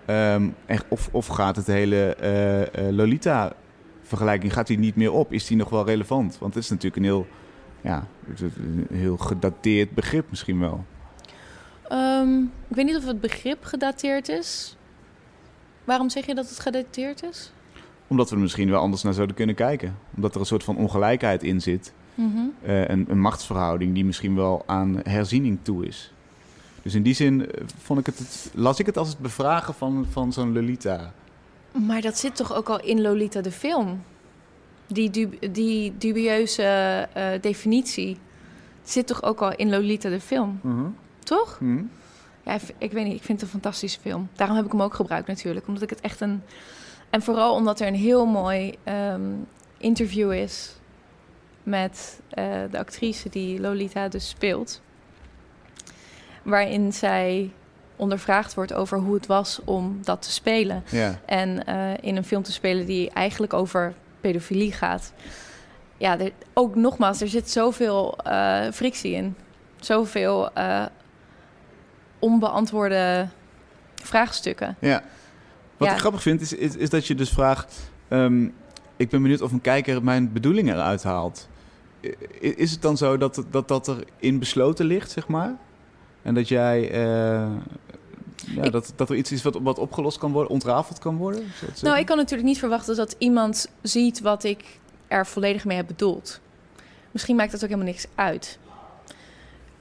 [0.06, 5.32] Ehm, en, of, of gaat het hele eh, eh, Lolita-vergelijking gaat die niet meer op?
[5.32, 6.38] Is die nog wel relevant?
[6.38, 7.26] Want het is natuurlijk een heel,
[7.80, 8.06] ja,
[8.38, 10.84] een heel gedateerd begrip misschien wel.
[11.88, 12.38] Ehm,
[12.68, 14.76] ik weet niet of het begrip gedateerd is.
[15.84, 17.52] Waarom zeg je dat het gedateerd is?
[18.06, 19.96] Omdat we er misschien wel anders naar zouden kunnen kijken.
[20.16, 21.92] Omdat er een soort van ongelijkheid in zit.
[22.28, 22.38] Mhm.
[22.62, 26.12] Eh, een, een machtsverhouding die misschien wel aan herziening toe is.
[26.83, 29.74] Dus in die zin eh, vond ik het, het- las ik het als het bevragen
[29.74, 31.12] van, van zo'n Lolita.
[31.87, 34.02] Maar dat zit toch ook al in Lolita de film?
[34.87, 36.62] Die, dub- die dubieuze
[37.12, 38.16] eh, definitie
[38.83, 40.61] zit toch ook al in Lolita de film,
[41.24, 41.56] toch?
[41.59, 41.83] Hm?
[42.44, 44.28] Ja, ik- ik weet niet, ik vind het een fantastische film.
[44.37, 46.42] Daarom heb ik hem ook gebruikt natuurlijk, omdat ik het echt een...
[47.11, 49.20] En vooral omdat er een heel mooi ehm,
[49.78, 50.74] interview is
[51.62, 54.81] met eh, de actrice die Lolita dus speelt.
[56.42, 57.51] Waarin zij
[57.96, 60.83] ondervraagd wordt over hoe het was om dat te spelen.
[60.90, 61.18] Ja.
[61.27, 65.12] En eh, in een film te spelen die eigenlijk over pedofilie gaat.
[65.96, 69.37] Ja, er, ook nogmaals, er zit zoveel eh, frictie in.
[69.81, 70.51] Zoveel
[72.18, 73.29] onbeantwoorde
[73.94, 74.77] vraagstukken.
[74.81, 75.03] ja.
[75.77, 75.94] Wat Ja.
[75.94, 77.90] ik grappig vind is, is, is dat je dus vraagt...
[78.09, 78.49] ehm,
[79.00, 81.48] ik ben benieuwd of een kijker mijn bedoelingen eruit haalt.
[82.40, 85.54] Is het dan zo dat dat, dat erin besloten ligt, zeg maar?
[86.22, 86.90] En dat jij...
[86.90, 87.00] eh,
[88.54, 91.44] ja, Ik- dat, dat er iets is wat, wat opgelost kan worden, ontrafeld kan worden?
[91.74, 94.64] Te Nou, ik kan natuurlijk niet verwachten dat iemand ziet wat ik
[95.08, 96.40] er volledig mee heb bedoeld.
[97.10, 98.58] Misschien maakt dat ook helemaal niks uit.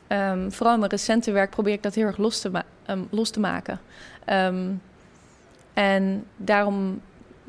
[0.08, 3.00] Ehm, vooral in mijn recente werk probeer ik dat heel erg los te, ma- ehm,
[3.10, 3.80] los te maken.
[4.26, 4.68] Ehm,
[5.74, 7.02] en daarom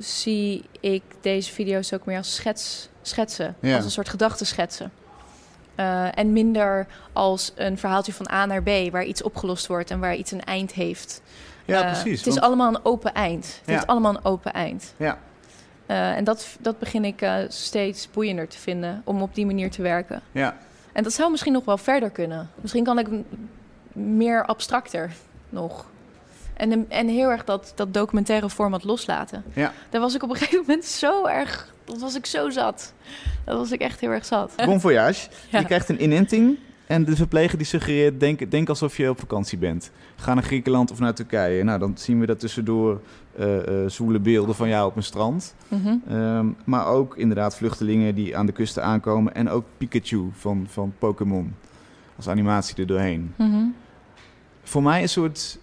[0.04, 3.56] zie ik deze video's ook meer als schets, schetsen.
[3.60, 3.76] Ja.
[3.76, 4.92] Als een soort gedachtenschetsen.
[5.74, 10.00] Eh, en minder als een verhaaltje van A naar B, waar iets opgelost wordt en
[10.00, 11.22] waar iets een eind heeft.
[11.64, 12.18] Ja, Eh, precies.
[12.24, 13.44] Het is allemaal een open eind.
[13.46, 13.72] Het Ja.
[13.72, 14.94] heeft allemaal een open eind.
[14.96, 15.18] Ja.
[15.86, 19.82] Eh, en dat, dat begin ik steeds boeiender te vinden om op die manier te
[19.82, 20.22] werken.
[20.32, 20.56] ja.
[20.92, 22.50] En dat zou misschien nog wel verder kunnen.
[22.60, 23.06] Misschien kan ik
[23.92, 25.12] meer abstracter
[25.48, 25.86] nog.
[26.60, 29.44] En, en heel erg dat, dat documentaire format loslaten.
[29.54, 29.72] Ja.
[29.90, 31.74] Daar was ik op een gegeven moment zo erg...
[31.84, 32.94] Dat was ik zo zat.
[33.44, 34.52] Dat was ik echt heel erg zat.
[34.64, 35.28] Bon voyage.
[35.50, 35.58] Ja.
[35.58, 39.58] Je krijgt een inenting en de verpleger die suggereert, denk, denk alsof je op vakantie
[39.58, 39.90] bent.
[40.16, 41.62] Ga naar Griekenland of naar Turkije.
[41.62, 43.00] Nou, dan zien we dat tussendoor
[43.36, 45.54] eh eh zwoele beelden van jou op een strand.
[45.68, 45.94] Mhm.
[46.08, 49.34] Ehm, maar ook inderdaad vluchtelingen die aan de kusten aankomen.
[49.34, 51.54] En ook Pikachu van, van Pokémon
[52.16, 53.34] als animatie er doorheen.
[53.36, 53.64] Mhm.
[54.62, 55.58] Voor mij een soort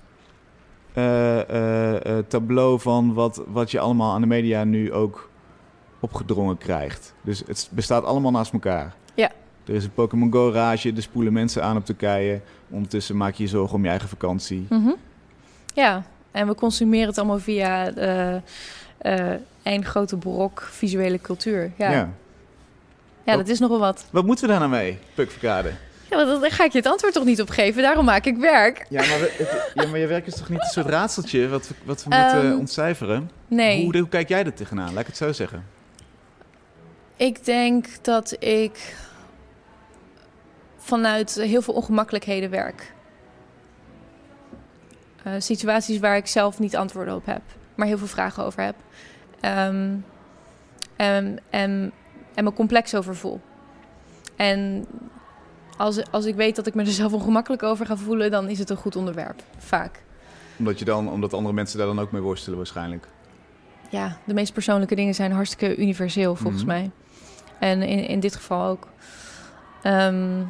[2.28, 5.30] tableau van wat, wat je allemaal aan de media nu ook
[6.00, 7.14] opgedrongen krijgt.
[7.22, 8.96] Dus het bestaat allemaal naast elkaar.
[9.16, 9.32] Ja.
[9.66, 12.42] Er is een Pokémon Go-rage, er spoelen mensen aan op Turkije.
[12.70, 14.66] Ondertussen maak je je zorgen om je eigen vakantie.
[14.70, 14.92] Mhm.
[15.74, 19.36] Ja, en we consumeren het allemaal via eh
[19.68, 21.72] één grote brok visuele cultuur.
[21.78, 22.10] Ja,
[23.24, 23.38] ja.
[23.38, 24.06] dat is nogal wat.
[24.12, 25.72] Wat moeten we daar nou mee, Puk Verkade?
[26.10, 27.82] Ja, maar daar ga ik je het antwoord toch niet op geven.
[27.82, 28.86] Daarom maak ik werk.
[28.90, 31.68] Ja, maar, we- het- ja, maar je werk is toch niet een soort raadseltje wat
[31.68, 33.30] we, wat we Ehm, moeten ontcijferen?
[33.48, 34.92] Nee, Hoe, hoe kijk jij er tegenaan?
[34.94, 35.66] Laat ik het zo zeggen.
[37.16, 38.96] ik denk dat ik
[40.78, 42.94] vanuit heel veel ongemakkelijkheden werk.
[45.24, 47.42] Eh, situaties waar ik zelf niet antwoorden op heb,
[47.76, 48.76] maar heel veel vragen over heb.
[49.40, 49.96] Ehm,
[50.96, 51.92] en, en,
[52.34, 53.42] en me complex over voel.
[54.36, 54.86] En
[55.78, 58.60] als, als ik weet dat ik me er zelf ongemakkelijk over ga voelen, dan is
[58.60, 59.44] het een goed onderwerp.
[59.58, 60.04] Vaak.
[60.58, 63.08] Omdat, je dan, omdat andere mensen daar dan ook mee worstelen waarschijnlijk.
[63.90, 66.72] Ja, de meest persoonlijke dingen zijn hartstikke universeel volgens Mhm.
[66.72, 66.92] mij.
[67.60, 68.88] En in, in dit geval ook.
[69.82, 70.42] Ehm,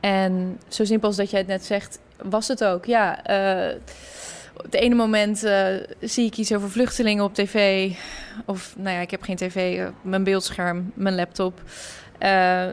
[0.00, 2.84] en zo simpel als dat jij het net zegt, was het ook.
[2.84, 3.76] Ja, eh,
[4.56, 5.66] op het ene moment eh,
[6.00, 7.90] zie ik iets over vluchtelingen op tv.
[8.44, 11.60] Of, nou ja, ik heb geen tv, eh, mijn beeldscherm, mijn laptop.
[12.18, 12.66] Eh,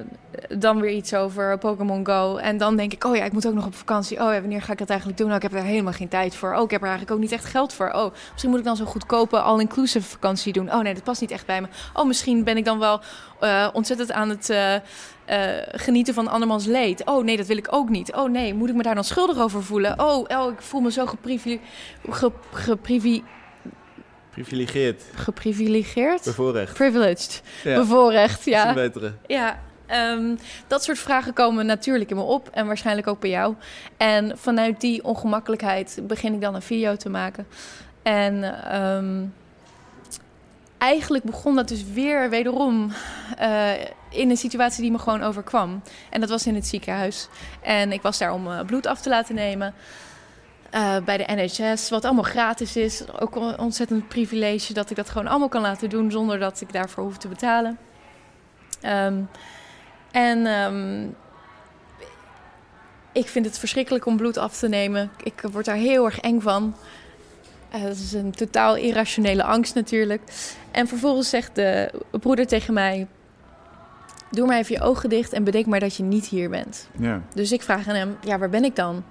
[0.57, 2.37] dan weer iets over Pokémon Go.
[2.37, 4.17] En dan denk ik, oh ja, ik moet ook nog op vakantie.
[4.17, 5.29] Oh ja, wanneer ga ik dat eigenlijk doen?
[5.29, 6.55] Oh, ik heb er helemaal geen tijd voor.
[6.55, 7.91] Oh, ik heb er eigenlijk ook niet echt geld voor.
[7.91, 10.73] Oh, misschien moet ik dan zo'n goedkope all-inclusive vakantie doen.
[10.73, 11.67] Oh nee, dat past niet echt bij me.
[11.93, 13.01] Oh, misschien ben ik dan wel
[13.39, 14.75] eh, ontzettend aan het eh,
[15.71, 17.05] genieten van andermans leed.
[17.05, 18.13] Oh nee, dat wil ik ook niet.
[18.13, 19.99] Oh nee, moet ik me daar dan schuldig over voelen?
[19.99, 21.59] Oh, oh ik voel me zo geprivi
[22.09, 23.23] ge geprivi
[24.31, 26.23] Privilegeerd, geprivilegeerd.
[26.23, 26.73] bevoorrecht.
[26.73, 27.41] Privileged.
[27.63, 28.73] Ja, Bevoorrecht, dat ja.
[28.73, 29.13] betere.
[29.27, 30.35] Ja, ehm,
[30.67, 33.55] dat soort vragen komen natuurlijk in me op en waarschijnlijk ook bij jou.
[33.97, 37.47] En vanuit die ongemakkelijkheid begin ik dan een video te maken.
[38.01, 39.23] En ehm,
[40.77, 42.91] eigenlijk begon dat dus weer wederom
[43.41, 43.71] uh,
[44.09, 45.81] in een situatie die me gewoon overkwam.
[46.09, 47.27] En dat was in het ziekenhuis.
[47.61, 49.73] En ik was daar om uh, bloed af te laten nemen.
[50.75, 53.03] Uh, bij de NHS, wat allemaal gratis is.
[53.19, 56.73] Ook een ontzettend privilege dat ik dat gewoon allemaal kan laten doen zonder dat ik
[56.73, 57.77] daarvoor hoef te betalen.
[58.85, 59.29] Um,
[60.11, 61.15] en um,
[63.11, 65.11] ik vind het verschrikkelijk om bloed af te nemen.
[65.23, 66.75] Ik word daar heel erg eng van.
[67.75, 70.21] Uh, dat is een totaal irrationele angst natuurlijk.
[70.71, 73.07] En vervolgens zegt de broeder tegen mij:
[74.31, 76.87] Doe maar even je ogen dicht en bedenk maar dat je niet hier bent.
[76.97, 77.21] Ja.
[77.33, 79.03] Dus ik vraag aan hem: Ja, waar ben ik dan?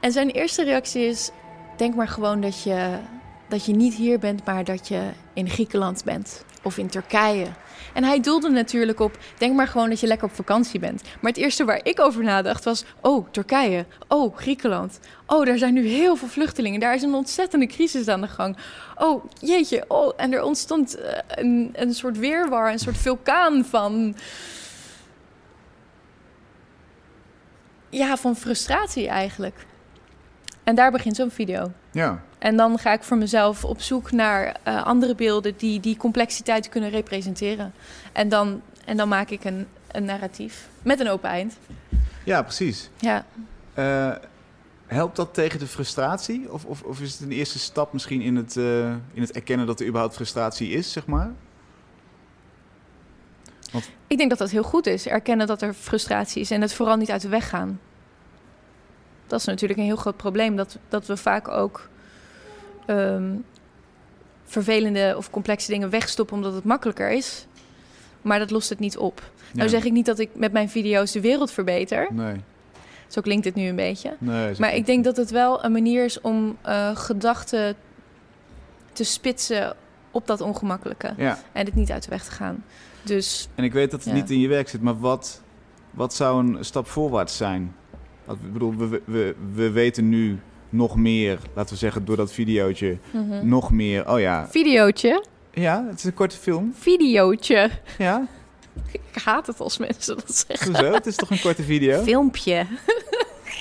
[0.00, 1.30] En zijn eerste reactie is:
[1.76, 2.98] Denk maar gewoon dat je,
[3.48, 5.00] dat je niet hier bent, maar dat je
[5.32, 7.46] in Griekenland bent of in Turkije.
[7.94, 11.02] En hij doelde natuurlijk op: denk maar gewoon dat je lekker op vakantie bent.
[11.02, 13.86] Maar het eerste waar ik over nadacht was: oh, Turkije.
[14.08, 15.00] Oh, Griekenland.
[15.26, 16.80] Oh, daar zijn nu heel veel vluchtelingen.
[16.80, 18.56] Daar is een ontzettende crisis aan de gang.
[18.96, 19.84] Oh, jeetje.
[19.88, 24.16] Oh, en er ontstond uh, een, een soort weerwar, een soort vulkaan van.
[27.88, 29.66] Ja, van frustratie eigenlijk.
[30.70, 31.72] En daar begint zo'n video.
[31.90, 32.22] Ja.
[32.38, 36.68] En dan ga ik voor mezelf op zoek naar uh, andere beelden die die complexiteit
[36.68, 37.72] kunnen representeren.
[38.12, 41.56] En dan, en dan maak ik een, een narratief met een open eind.
[42.24, 42.90] Ja, precies.
[42.98, 43.24] Ja.
[43.78, 44.14] Uh,
[44.86, 46.52] helpt dat tegen de frustratie?
[46.52, 49.66] Of, of, of, is het een eerste stap misschien in het, uh, in het erkennen
[49.66, 51.30] dat er überhaupt frustratie is, zeg maar?
[53.72, 53.90] Want...
[54.06, 56.96] Ik denk dat dat heel goed is, erkennen dat er frustratie is en het vooral
[56.96, 57.80] niet uit de weg gaan.
[59.30, 61.88] Dat is natuurlijk een heel groot probleem, dat, dat we vaak ook
[62.86, 63.44] um,
[64.44, 67.46] vervelende of complexe dingen wegstoppen omdat het makkelijker is.
[68.22, 69.22] Maar dat lost het niet op.
[69.36, 69.56] Ja.
[69.56, 72.08] Nou zeg ik niet dat ik met mijn video's de wereld verbeter.
[72.12, 72.36] Nee.
[73.06, 74.16] Zo klinkt het nu een beetje.
[74.18, 77.74] Nee, maar ik denk dat het wel een manier is om uh, gedachten
[78.92, 79.76] te spitsen
[80.10, 81.14] op dat ongemakkelijke.
[81.16, 81.38] Ja.
[81.52, 82.64] En het niet uit de weg te gaan.
[83.02, 84.20] Dus, en ik weet dat het ja.
[84.20, 85.42] niet in je werk zit, maar wat,
[85.90, 87.74] wat zou een stap voorwaarts zijn?
[88.30, 90.38] Ik bedoel, we, we, we weten nu
[90.68, 93.48] nog meer, laten we zeggen, door dat videootje, mm -hmm.
[93.48, 94.10] nog meer.
[94.10, 94.48] Oh ja.
[94.50, 95.24] Videootje?
[95.52, 96.72] Ja, het is een korte film.
[96.78, 97.70] Videootje.
[97.98, 98.28] Ja.
[98.92, 100.76] Ik haat het als mensen dat zeggen.
[100.76, 100.92] Hoezo?
[100.92, 102.02] Het is toch een korte video?
[102.02, 102.66] Filmpje.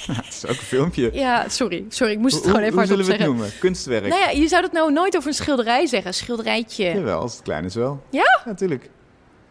[0.05, 1.09] Ja, het is ook een filmpje.
[1.13, 1.85] Ja, sorry.
[1.89, 3.25] Sorry, ik moest het hoe, gewoon even hoe hardop zullen we zeggen.
[3.25, 3.59] het noemen?
[3.59, 4.07] Kunstwerk.
[4.07, 6.13] Nou ja, je zou dat nou nooit over een schilderij zeggen.
[6.13, 6.83] Schilderijtje.
[6.83, 8.03] Jawel, als het klein is wel.
[8.09, 8.41] Ja?
[8.45, 8.89] Natuurlijk.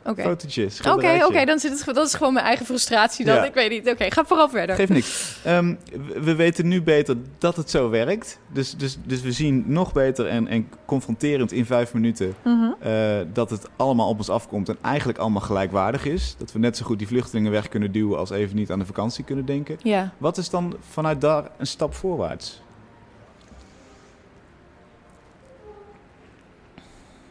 [0.04, 0.22] Oké.
[0.22, 3.34] Fotootje, Oké, oké, dan zit het, dat is gewoon mijn eigen frustratie dan.
[3.34, 3.44] Ja.
[3.44, 3.88] Ik weet niet.
[3.88, 4.76] Oké, ga vooral verder.
[4.76, 5.36] Geeft niks.
[5.46, 8.38] Um, we, we weten nu beter dat het zo werkt.
[8.52, 12.90] Dus, dus, dus we zien nog beter en, en confronterend in vijf minuten Mm -hmm.
[12.90, 16.34] uh, dat het allemaal op ons afkomt en eigenlijk allemaal gelijkwaardig is.
[16.38, 18.86] Dat we net zo goed die vluchtelingen weg kunnen duwen als even niet aan de
[18.86, 19.76] vakantie kunnen denken.
[19.82, 20.12] Ja.
[20.18, 22.60] Wat is dan vanuit daar een stap voorwaarts?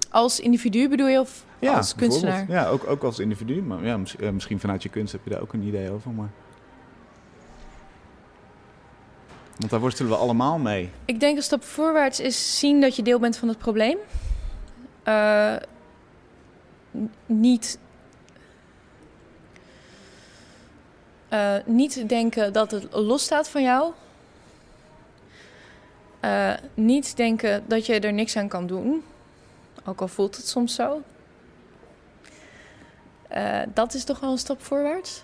[0.10, 2.46] Als individu bedoel je of Ja, als kunstenaar?
[2.50, 3.62] Ja, ook, ook als individu.
[3.62, 6.12] Maar ja, eh, misschien vanuit je kunst heb je daar ook een idee over.
[6.12, 6.30] Maar...
[9.58, 10.90] Want daar worstelen we allemaal mee.
[11.06, 13.98] Ik denk een stap voorwaarts is zien dat je deel bent van het probleem.
[15.08, 15.56] Uh,
[16.98, 17.80] n- niet,
[21.34, 23.92] uh, niet denken dat het losstaat van jou.
[26.22, 29.04] Uh, niet denken dat je er niks aan kan doen.
[29.88, 31.02] Ook al voelt het soms zo.
[33.36, 35.24] Uh, dat is toch wel een stap voorwaarts?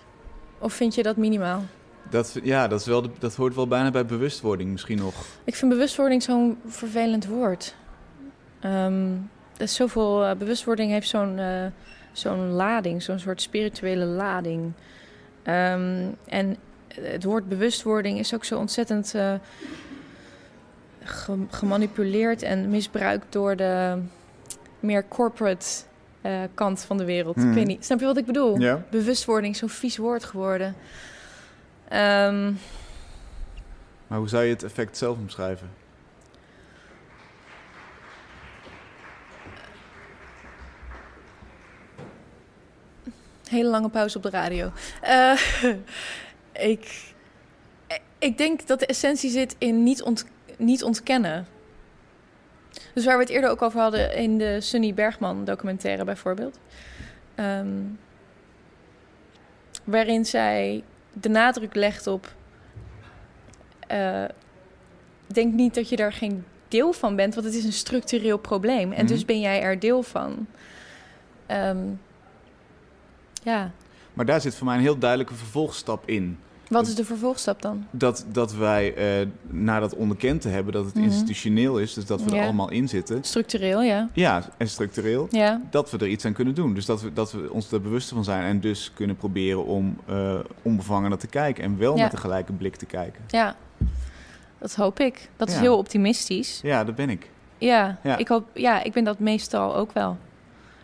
[0.58, 1.62] Of vind je dat minimaal?
[2.10, 5.14] Dat, ja, dat, is wel de, dat hoort wel bijna bij bewustwording misschien nog.
[5.44, 7.74] Ik vind bewustwording zo'n vervelend woord.
[8.64, 11.66] Um, is zoveel, uh, bewustwording heeft zo'n uh,
[12.12, 14.72] zo'n lading, zo'n soort spirituele lading.
[15.44, 16.56] Um, en
[17.00, 19.34] het woord bewustwording is ook zo ontzettend uh,
[21.02, 23.98] ge gemanipuleerd en misbruikt door de
[24.84, 25.66] meer corporate
[26.22, 27.34] uh, kant van de wereld.
[27.34, 27.48] Hmm.
[27.48, 27.84] Ik weet niet.
[27.84, 28.60] Snap je wat ik bedoel?
[28.60, 28.84] Ja.
[28.90, 30.76] Bewustwording, zo'n vies woord geworden.
[31.92, 32.58] Um,
[34.06, 35.70] maar hoe zou je het effect zelf omschrijven?
[43.48, 44.70] Hele lange pauze op de radio.
[45.04, 45.40] Uh,
[46.72, 47.12] ik,
[48.18, 50.26] ik denk dat de essentie zit in niet, ont,
[50.56, 51.46] niet ontkennen.
[52.94, 56.58] Dus waar we het eerder ook over hadden in de Sunny Bergman documentaire bijvoorbeeld.
[57.36, 57.98] Um,
[59.84, 62.34] waarin zij de nadruk legt op...
[63.92, 64.24] Uh,
[65.26, 68.80] denk niet dat je daar geen deel van bent, want het is een structureel probleem.
[68.80, 69.06] En mm -hmm.
[69.06, 70.46] dus ben jij er deel van.
[71.50, 72.00] Um,
[73.42, 73.70] ja.
[74.14, 76.38] Maar daar zit voor mij een heel duidelijke vervolgstap in.
[76.68, 77.86] Wat is de vervolgstap dan?
[77.90, 81.04] Dat, dat wij, eh, na dat onderkend te hebben, dat het Mhm.
[81.04, 82.36] institutioneel is, dus dat we Ja.
[82.36, 83.24] er allemaal in zitten.
[83.24, 84.08] Structureel, ja.
[84.12, 85.26] Ja, en structureel.
[85.30, 86.74] Ja, Dat we er iets aan kunnen doen.
[86.74, 89.98] Dus dat we, dat we ons er bewust van zijn en dus kunnen proberen om
[90.06, 91.64] eh onbevangener te kijken.
[91.64, 92.02] En wel Ja.
[92.02, 93.22] met een gelijke blik te kijken.
[93.28, 93.56] ja.
[94.58, 95.28] Dat hoop ik.
[95.36, 96.60] Dat is heel optimistisch.
[96.62, 97.30] Ja, dat ben ik.
[97.58, 98.16] Ja, Ja.
[98.16, 100.16] Ik hoop, ja, ik ben dat meestal ook wel.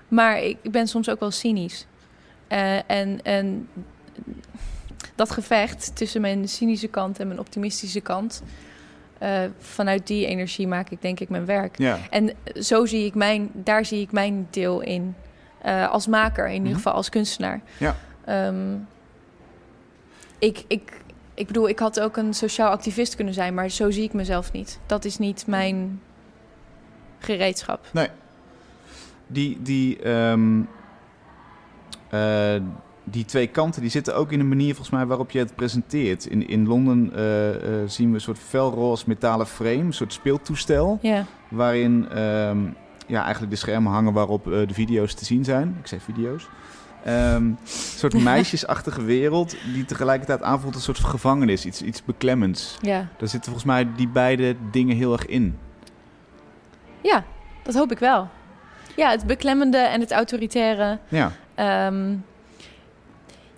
[0.08, 1.86] Maar ik, ik ben soms ook wel cynisch.
[2.48, 3.68] Eh, en, en
[5.14, 8.42] dat gevecht tussen mijn cynische kant en mijn optimistische kant...
[9.18, 11.78] eh, vanuit die energie maak ik denk ik mijn werk.
[11.78, 15.14] Ja, En zo zie ik mijn, daar zie ik mijn deel in.
[15.62, 16.76] Eh, als maker, in ieder Mhm.
[16.76, 17.60] geval als kunstenaar.
[17.78, 17.96] Ja.
[18.24, 18.76] Ehm,
[20.38, 21.00] ik, ik,
[21.34, 24.52] ik bedoel, ik had ook een sociaal activist kunnen zijn, maar zo zie ik mezelf
[24.52, 24.78] niet.
[24.86, 26.00] Dat is niet mijn
[27.18, 27.86] gereedschap.
[29.26, 30.60] die, die, ehm,
[32.10, 32.54] eh,
[33.10, 36.26] die twee kanten die zitten ook in de manier volgens mij waarop je het presenteert.
[36.26, 41.00] In, in Londen eh, eh, zien we een soort felroze metalen frame, een soort speeltoestel.
[41.48, 42.58] Waarin ehm,
[43.06, 45.76] ja, eigenlijk de schermen hangen waarop eh, de video's te zien zijn.
[45.80, 46.48] Ik zei video's.
[47.04, 47.58] Ehm, een
[47.96, 51.66] soort meisjesachtige wereld die tegelijkertijd aanvoelt als een soort gevangenis.
[51.66, 52.76] Iets, iets beklemmends.
[52.80, 53.08] ja.
[53.16, 55.58] Daar zitten volgens mij die beide dingen heel erg in.
[57.00, 57.24] ja,
[57.62, 58.28] dat hoop ik wel.
[58.96, 60.98] Ja, het beklemmende en het autoritaire.
[61.08, 62.14] Ja, Ehm,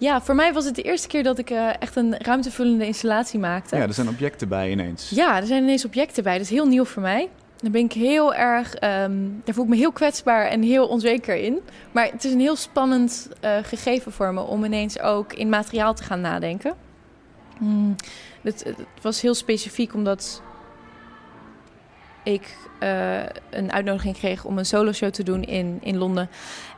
[0.02, 3.38] ja, voor mij was het de eerste keer dat ik eh, echt een ruimtevullende installatie
[3.38, 3.76] maakte.
[3.76, 5.10] ja er zijn objecten bij ineens.
[5.10, 6.32] Ja, er zijn ineens objecten bij.
[6.32, 7.28] Dat is heel nieuw voor mij.
[7.56, 11.36] Daar ben ik heel erg, ehm, daar voel ik me heel kwetsbaar en heel onzeker
[11.36, 11.60] in.
[11.92, 15.94] Maar het is een heel spannend eh, gegeven voor me om ineens ook in materiaal
[15.94, 16.74] te gaan nadenken.
[17.58, 17.96] Hmm,
[18.42, 20.42] het, het was heel specifiek omdat
[22.24, 26.28] ik eh, een uitnodiging kreeg om een soloshow te doen in, in Londen.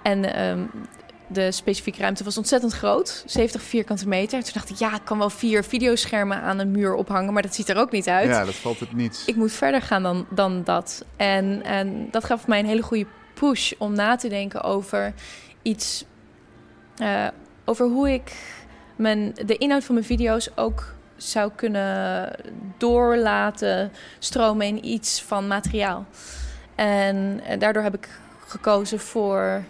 [0.03, 0.61] En ehm,
[1.35, 4.43] de specifieke ruimte was ontzettend groot, 70 vierkante meter.
[4.43, 7.55] Toen dacht ik, ja, ik kan wel vier videoschermen aan een muur ophangen, maar dat
[7.55, 8.29] ziet er ook niet uit.
[8.29, 9.23] Ja, dat valt het niet.
[9.27, 11.05] Ik moet verder gaan dan, dan dat.
[11.17, 15.15] En, en dat gaf mij een hele goede push om na te denken over
[15.63, 16.05] iets.
[16.97, 17.27] eh,
[17.65, 18.33] over hoe ik
[18.97, 22.31] mijn, de inhoud van mijn video's ook zou kunnen
[22.79, 26.07] doorlaten stromen in iets van materiaal.
[26.75, 28.09] En, daardoor heb ik
[28.47, 29.65] gekozen voor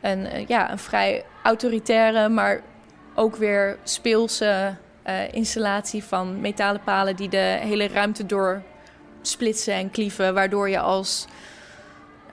[0.00, 2.60] een, eh, ja, een vrij autoritaire, maar
[3.14, 8.62] ook weer speelse eh, installatie van metalen palen die de hele ruimte door
[9.22, 11.26] splitsen en klieven, waardoor je als,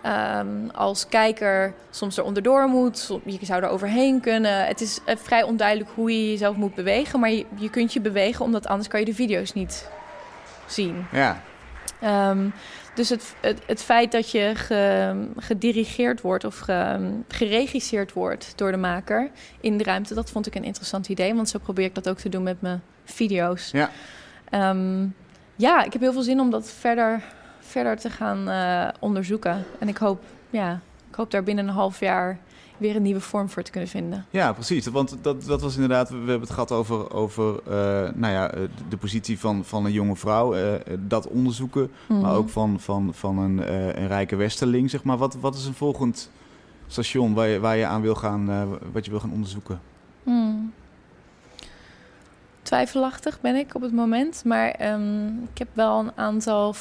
[0.02, 4.66] ehm, als kijker soms er onderdoor moet, je zou er overheen kunnen.
[4.66, 8.02] Het is eh, vrij onduidelijk hoe je jezelf moet bewegen, maar je, je kunt je
[8.02, 9.90] bewegen, omdat anders kan je de video's niet
[10.66, 11.06] zien.
[11.12, 11.42] Ja,
[12.00, 12.50] Ehm,
[12.98, 18.72] dus het, het, het feit dat je ge- gedirigeerd wordt of ge- geregisseerd wordt door
[18.72, 19.30] de maker
[19.62, 21.36] in de ruimte, dat vond ik een interessant idee.
[21.36, 23.72] Want zo probeer ik dat ook te doen met mijn video's.
[23.72, 23.90] Ja.
[24.50, 25.06] Ehm,
[25.56, 27.22] ja, ik heb heel veel zin om dat verder,
[27.60, 29.66] verder te gaan eh, onderzoeken.
[29.80, 30.80] En ik hoop, ja,
[31.10, 32.38] ik hoop daar binnen een half jaar
[32.78, 34.26] weer een nieuwe vorm voor te kunnen vinden.
[34.30, 34.88] ja, precies.
[34.88, 37.74] Want dat, dat was inderdaad, we hebben het gehad over, over eh,
[38.14, 40.54] nou ja, eh, de positie van, van een jonge vrouw.
[40.56, 42.30] eh, dat onderzoeken, maar Mhm.
[42.32, 45.18] ook van, van, van een, een rijke westerling, zeg maar.
[45.18, 46.32] Wat, wat is een volgend
[46.88, 49.80] station waar je, waar je aan wil gaan, wat je wil gaan onderzoeken?
[50.24, 50.74] Hmm.
[52.62, 56.76] Twijfelachtig ben ik op het moment, maar ehm, ik heb wel een aantal,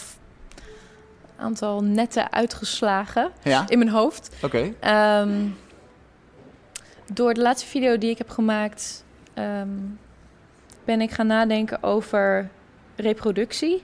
[1.36, 4.36] aantal netten uitgeslagen Ja, in mijn hoofd.
[4.42, 4.72] oké.
[4.80, 5.44] Ehm,
[7.12, 9.04] door de laatste video die ik heb gemaakt,
[9.34, 9.68] ehm,
[10.84, 12.48] ben ik gaan nadenken over
[12.96, 13.82] reproductie.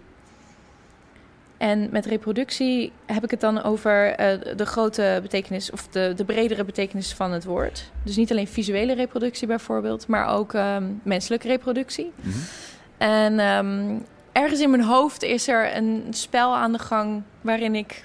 [1.56, 6.24] En met reproductie heb ik het dan over eh, de grote betekenis of de, de
[6.24, 7.90] bredere betekenis van het woord.
[8.04, 12.12] Dus niet alleen visuele reproductie bijvoorbeeld, maar ook ehm, menselijke reproductie.
[12.16, 12.38] Mhm.
[12.98, 13.98] En ehm,
[14.32, 18.04] ergens in mijn hoofd is er een spel aan de gang waarin ik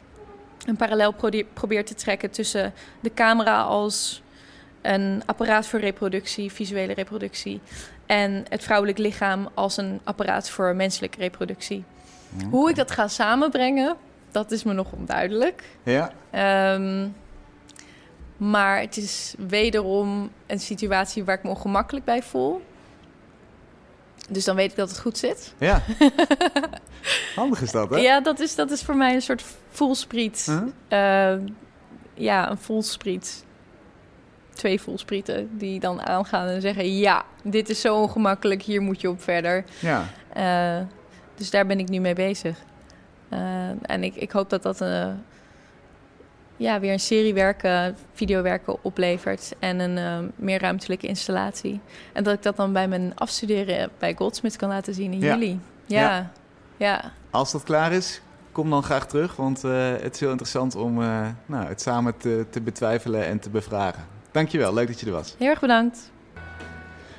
[0.66, 1.14] een parallel
[1.54, 4.22] probeer te trekken tussen de camera als
[4.82, 7.62] een apparaat voor reproductie, visuele reproductie,
[8.06, 11.84] en het vrouwelijk lichaam als een apparaat voor menselijke reproductie.
[12.50, 13.96] Hoe ik dat ga samenbrengen,
[14.32, 15.64] dat is me nog onduidelijk.
[15.84, 17.08] Ja, Ehm,
[18.38, 22.62] maar het is wederom een situatie waar ik me ongemakkelijk bij voel.
[24.30, 25.54] Dus dan weet ik dat het goed zit.
[25.58, 25.82] ja.
[27.36, 27.98] Handig is dat, hè?
[27.98, 30.46] Ja, dat is, dat is voor mij een soort voelspriet.
[30.46, 30.62] Huh?
[31.32, 31.48] Ehm,
[32.14, 33.46] ja, een voelspriet.
[34.58, 36.98] Twee voelsprieten die dan aangaan en zeggen...
[36.98, 39.64] ja, dit is zo ongemakkelijk, hier moet je op verder.
[39.80, 40.80] Ja, Eh,
[41.36, 42.58] dus daar ben ik nu mee bezig.
[43.30, 43.40] Eh,
[43.82, 45.08] en ik, ik hoop dat dat, eh,
[46.58, 51.80] ja, weer een serie werken, videowerken oplevert en een uh, meer ruimtelijke installatie.
[52.14, 55.60] En dat ik dat dan bij mijn afstuderen bij Goldsmith kan laten zien in juli.
[55.86, 56.02] Ja.
[56.02, 56.32] ja.
[56.78, 57.12] ja.
[57.30, 61.02] Als dat klaar is, kom dan graag terug, want uh, het is heel interessant om
[61.02, 64.04] uh, nou, het samen te, te betwijfelen en te bevragen.
[64.38, 65.36] Dankjewel, leuk dat je er was.
[65.38, 66.12] Heel erg bedankt.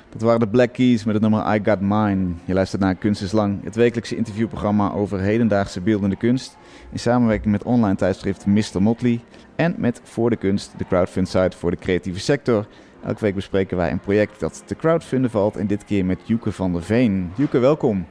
[0.09, 2.27] Dat waren de Black Keys met het nummer I Got Mine.
[2.45, 6.57] Je luistert naar Kunst is Lang, het wekelijkse interviewprogramma over hedendaagse beeldende kunst.
[6.91, 8.81] In samenwerking met online tijdschrift Mr.
[8.81, 9.21] Motley
[9.55, 12.67] en met Voor de Kunst, de crowdfund site voor de creatieve sector.
[13.05, 16.51] Elke week bespreken wij een project dat te crowdfunden valt en dit keer met Joeke
[16.51, 17.31] van der Veen.
[17.35, 18.05] Joeke, welkom.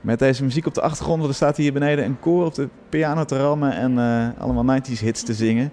[0.00, 2.68] Met deze muziek op de achtergrond, want er staat hier beneden een koor op de
[2.88, 5.72] piano te rammen en uh, allemaal 90s hits te zingen.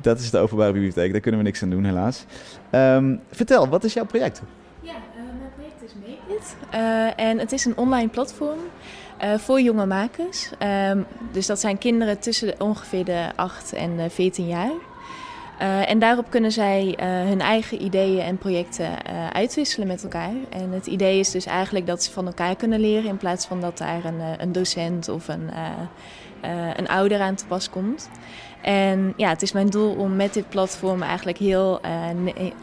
[0.00, 2.24] Dat is de openbare bibliotheek, daar kunnen we niks aan doen helaas.
[2.70, 4.42] Um, vertel, wat is jouw project?
[4.80, 8.58] Ja, uh, mijn project is Make uh, en het is een online platform
[9.36, 10.50] voor jonge makers.
[10.90, 14.72] Um, dus dat zijn kinderen tussen ongeveer de 8 en de 14 jaar.
[15.86, 18.88] En daarop kunnen zij hun eigen ideeën en projecten
[19.32, 20.32] uitwisselen met elkaar.
[20.48, 23.60] En het idee is dus eigenlijk dat ze van elkaar kunnen leren in plaats van
[23.60, 25.50] dat daar een, een docent of een,
[26.76, 28.08] een ouder aan te pas komt.
[28.62, 31.80] En ja, het is mijn doel om met dit platform eigenlijk heel,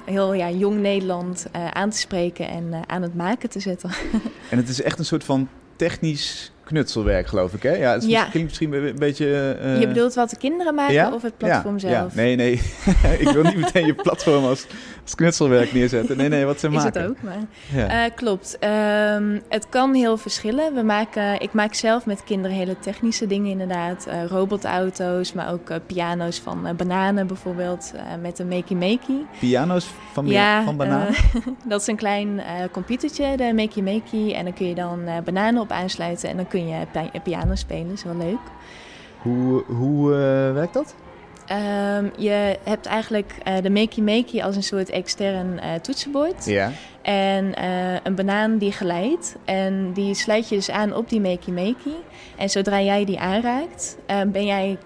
[0.05, 3.89] heel ja, jong Nederland aan te spreken en aan het maken te zetten.
[4.49, 7.63] En het is echt een soort van technisch knutselwerk, geloof ik.
[7.63, 7.75] Hè?
[7.75, 8.23] Ja, het is ja.
[8.23, 9.57] klinkt misschien een beetje...
[9.63, 9.79] Uh...
[9.79, 11.11] Je bedoelt wat de kinderen maken ja?
[11.13, 11.79] of het platform ja.
[11.79, 12.15] zelf?
[12.15, 12.21] Ja.
[12.21, 12.53] Nee, nee.
[13.23, 14.65] ik wil niet meteen je platform als,
[15.03, 16.17] als knutselwerk neerzetten.
[16.17, 17.01] Nee, nee, wat ze is maken.
[17.01, 18.07] Is het ook, maar...
[18.07, 18.57] Uh, klopt.
[18.63, 20.73] Um, het kan heel verschillen.
[20.73, 24.07] We maken, ik maak zelf met kinderen hele technische dingen inderdaad.
[24.07, 27.93] Uh, robotauto's, maar ook piano's van bananen bijvoorbeeld.
[28.21, 29.25] met een Makey Makey.
[29.39, 31.15] Piano's van, ja, van bananen?
[31.65, 32.41] dat is een klein
[32.71, 34.33] computertje, de Makey Makey.
[34.33, 38.03] En dan kun je dan bananen op aansluiten en dan kun je piano spelen, is
[38.03, 38.39] wel leuk.
[39.25, 40.95] Hoe, hoe uh, werkt dat?
[41.51, 46.45] Um, je hebt eigenlijk uh, de Makey Makey als een soort extern uh, toetsenbord.
[46.45, 46.71] Ja.
[47.01, 47.53] En
[48.03, 49.35] een banaan die geleidt.
[49.45, 51.93] En die sluit je dus aan op die Makey Makey.
[52.37, 53.97] En zodra jij die aanraakt,
[54.27, 54.77] ben jij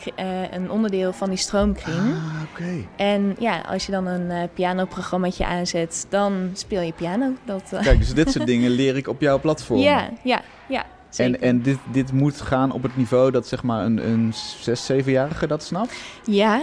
[0.52, 1.98] een onderdeel van die stroomkring.
[1.98, 2.62] Ah, oké.
[2.62, 2.88] Okay.
[2.96, 7.34] En ja, als je dan een pianoprogrammaatje aanzet, dan speel je piano.
[7.46, 9.80] Dat, Kijk, dus dit soort dingen leer ik op jouw platform.
[9.90, 10.86] Ja, ja, ja.
[11.18, 14.91] En, en dit, dit moet gaan op het niveau dat zeg maar een, een 6,
[14.91, 15.95] 7-jarige dat snapt?
[16.24, 16.62] Ja,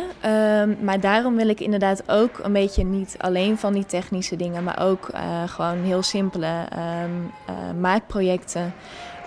[0.62, 4.64] um, maar daarom wil ik inderdaad ook een beetje niet alleen van die technische dingen,
[4.64, 8.74] maar ook uh, gewoon heel simpele um, uh, maakprojecten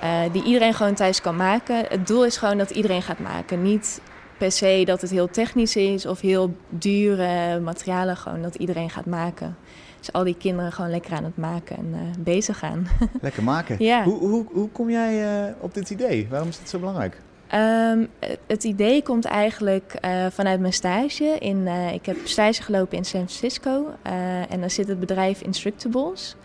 [0.03, 1.85] uh, die iedereen gewoon thuis kan maken.
[1.89, 3.61] Het doel is gewoon dat iedereen gaat maken.
[3.61, 4.01] Niet
[4.37, 9.05] per se dat het heel technisch is of heel dure materialen, gewoon dat iedereen gaat
[9.05, 9.57] maken.
[9.99, 12.87] Dus al die kinderen gewoon lekker aan het maken en uh, bezig gaan.
[13.21, 13.75] Lekker maken.
[13.79, 14.03] Ja.
[14.03, 16.27] Hoe, hoe, hoe kom jij uh, op dit idee?
[16.29, 17.21] Waarom is het zo belangrijk?
[17.55, 18.07] Um,
[18.47, 21.23] het idee komt eigenlijk uh, vanuit mijn stage.
[21.39, 23.85] In, ik heb stage gelopen in San Francisco
[24.49, 26.35] en daar zit het bedrijf Instructables.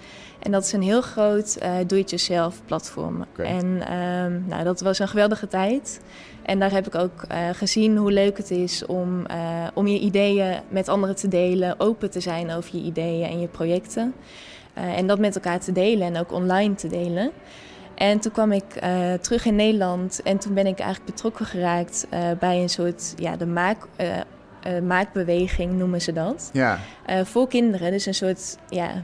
[0.44, 3.24] En dat is een heel groot uh, do-it-yourself platform.
[3.30, 3.46] Okay.
[3.46, 6.00] En um, nou, dat was een geweldige tijd.
[6.42, 9.98] En daar heb ik ook uh, gezien hoe leuk het is om, uh, om je
[9.98, 14.14] ideeën met anderen te delen, open te zijn over je ideeën en je projecten.
[14.74, 17.30] en dat met elkaar te delen en ook online te delen.
[17.94, 18.82] En toen kwam ik
[19.20, 22.06] terug in Nederland en toen ben ik eigenlijk betrokken geraakt
[22.38, 24.06] bij een soort, ja, de maak uh,
[24.86, 26.50] maakbeweging noemen ze dat.
[26.52, 26.78] Ja.
[27.10, 29.02] Uh, voor kinderen, dus een soort ja,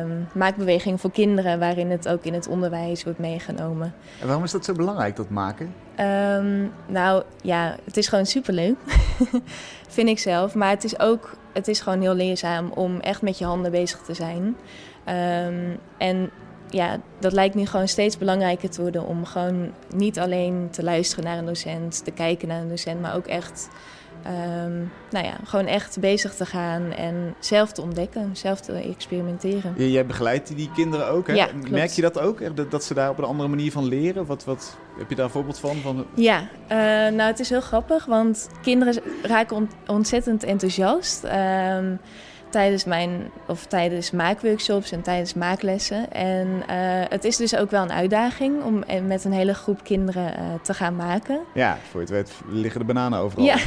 [0.00, 3.94] um, maakbeweging voor kinderen waarin het ook in het onderwijs wordt meegenomen.
[4.20, 5.74] En waarom is dat zo belangrijk, dat maken?
[6.00, 8.76] Um, nou ja, het is gewoon superleuk,
[9.88, 10.54] vind ik zelf.
[10.54, 14.00] Maar het is ook, het is gewoon heel leerzaam om echt met je handen bezig
[14.00, 14.42] te zijn.
[15.08, 16.30] Um, en
[16.68, 21.24] ja, dat lijkt nu gewoon steeds belangrijker te worden om gewoon niet alleen te luisteren
[21.24, 23.68] naar een docent, te kijken naar een docent, maar ook echt
[24.26, 29.90] Um, nou ja, gewoon echt bezig te gaan en zelf te ontdekken, zelf te experimenteren.
[29.90, 31.32] Jij begeleidt die kinderen ook, hè?
[31.32, 34.26] Ja, Merk je dat ook, dat, ze daar op een andere manier van leren?
[34.26, 35.76] Wat, wat, heb je daar een voorbeeld van?
[35.76, 36.06] van...
[36.14, 36.78] Ja, uh,
[37.16, 41.24] nou het is heel grappig, want kinderen raken ont ontzettend enthousiast.
[41.24, 42.00] Um,
[42.50, 46.12] tijdens mijn of tijdens maakworkshops en tijdens maaklessen.
[46.12, 46.64] En uh,
[47.08, 50.74] het is dus ook wel een uitdaging om met een hele groep kinderen uh, te
[50.74, 51.40] gaan maken.
[51.54, 53.44] Ja, voor je het weet liggen de bananen overal.
[53.44, 53.56] Ja.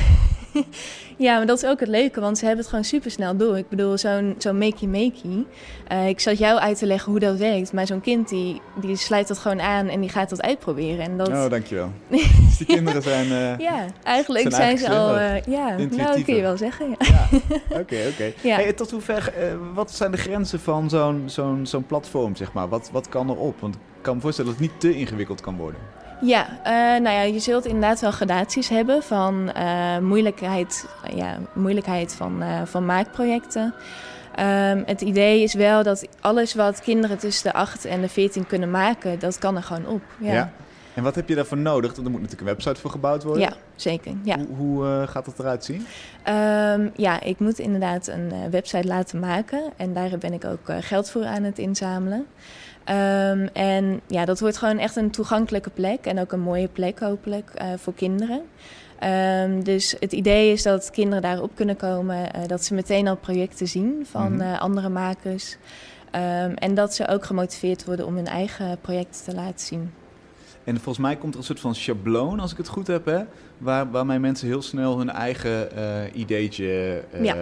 [1.18, 3.58] ja, maar dat is ook het leuke, want ze hebben het gewoon super snel door.
[3.58, 5.46] Ik bedoel, zo'n zo'n makey-makey.
[5.92, 8.96] Uh, ik zat jou uit te leggen hoe dat werkt, maar zo'n kind die, die
[8.96, 11.00] sluit dat gewoon aan en die gaat dat uitproberen.
[11.00, 11.28] En dat...
[11.28, 11.92] Oh, dankjewel.
[12.08, 13.28] dus die kinderen zijn.
[13.28, 15.16] Uh, ja, eigenlijk zijn, zijn ze al.
[15.16, 16.92] Uh, ja, nou, kun je wel zeggen.
[16.92, 17.80] Oké, oké.
[17.80, 18.34] Okay, okay.
[18.42, 18.56] ja.
[18.56, 19.34] hey, tot hoever,
[19.74, 22.70] wat zijn de grenzen van zo'n zo'n zo'n platform, zeg maar?
[22.70, 23.60] Wat, wat kan erop?
[23.60, 25.80] Want ik kan me voorstellen dat het niet te ingewikkeld kan worden.
[26.22, 32.16] Ja, uh, nou ja, je zult inderdaad wel gradaties hebben van uh, moeilijkheid, ja, moeilijkheid
[32.16, 33.74] van, uh, van maakprojecten.
[34.40, 38.48] Um, het idee is wel dat alles wat kinderen tussen de 8 en de 14
[38.48, 40.02] kunnen maken, dat kan er gewoon op.
[40.20, 40.52] Ja.
[41.00, 41.96] En wat heb je daarvoor nodig?
[41.96, 43.42] Want er moet natuurlijk een website voor gebouwd worden.
[43.42, 44.14] Ja, zeker.
[44.24, 44.38] Ja.
[44.38, 45.86] Hoe, hoe gaat dat eruit zien?
[46.28, 49.62] Um, ja, ik moet inderdaad een website laten maken.
[49.78, 52.26] En daar ben ik ook geld voor aan het inzamelen.
[52.86, 57.00] Um, en ja, dat wordt gewoon echt een toegankelijke plek en ook een mooie plek
[57.00, 58.42] hopelijk uh, voor kinderen.
[59.44, 63.18] Um, dus het idee is dat kinderen daarop kunnen komen, uh, dat ze meteen al
[63.18, 64.52] projecten zien van mm -hmm.
[64.52, 65.58] uh, andere makers.
[66.56, 69.92] En dat ze ook gemotiveerd worden om hun eigen projecten te laten zien.
[70.70, 73.20] En volgens mij komt er een soort van schabloon, als ik het goed heb, hè?
[73.58, 75.70] Waar, waarmee mensen heel snel hun eigen
[76.20, 77.36] ideetje ja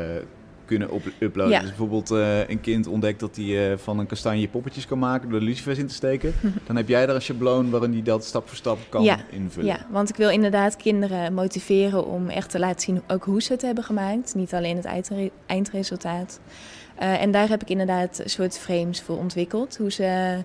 [0.67, 1.53] kunnen uploaden.
[1.53, 1.59] Ja.
[1.59, 5.41] Dus bijvoorbeeld uh, een kind ontdekt dat hij van een kastanje poppetjes kan maken door
[5.41, 6.33] lucifers in te steken.
[6.67, 9.17] Dan heb jij daar een schabloon waarin hij dat stap voor stap kan ja.
[9.29, 9.67] invullen.
[9.67, 13.53] Ja, want ik wil inderdaad kinderen motiveren om echt te laten zien ook hoe ze
[13.53, 14.35] het hebben gemaakt.
[14.35, 16.39] Niet alleen het eindre eindresultaat.
[16.95, 19.77] En daar heb ik inderdaad een soort frames voor ontwikkeld.
[19.77, 20.37] Hoe ze,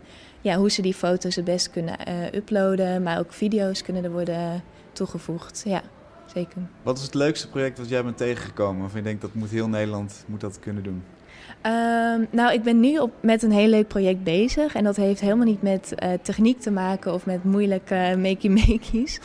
[0.43, 1.97] ja, hoe ze die foto's het best kunnen
[2.35, 4.63] uploaden, maar ook video's kunnen er worden
[4.93, 5.63] toegevoegd.
[5.67, 5.83] Ja
[6.35, 6.63] zeker.
[6.83, 8.85] Wat is het leukste project wat jij bent tegengekomen?
[8.85, 11.03] Of je denkt dat moet heel Nederland moet dat kunnen doen?
[11.67, 14.75] Um, nou, ik ben nu op, met een heel leuk project bezig.
[14.75, 19.21] En dat heeft helemaal niet met uh, techniek te maken of met moeilijke makey-makeys.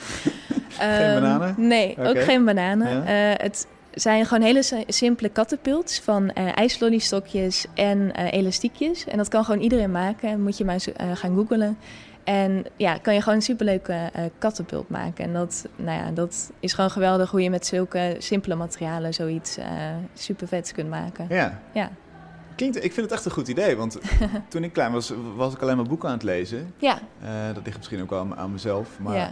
[0.70, 1.55] geen um, bananen?
[1.57, 2.05] Nee, okay.
[2.05, 2.88] ook geen bananen.
[2.88, 3.32] Ja?
[3.32, 3.68] Uh, het
[4.00, 9.06] zijn gewoon hele simpele kattenpults van ijslollystokjes en elastiekjes.
[9.06, 10.41] En dat kan gewoon iedereen maken.
[10.41, 10.80] Moet je maar
[11.14, 11.78] gaan googlen.
[12.28, 15.26] En ja, kan je gewoon een superleuke uh, kattenpulp maken.
[15.26, 19.58] En dat, nou ja, dat is gewoon geweldig hoe je met zulke simpele materialen zoiets
[19.58, 19.66] uh,
[20.14, 21.26] super vets kunt maken.
[21.30, 21.60] Ja.
[21.74, 21.89] ja.
[22.58, 23.97] Klinkt, ik vind het echt een goed idee, want
[24.49, 26.74] toen ik klein was, was ik alleen maar boeken aan het lezen.
[26.78, 26.99] Ja.
[27.24, 28.99] Uh, dat ligt misschien ook wel aan, aan mezelf.
[28.99, 29.32] Maar ja.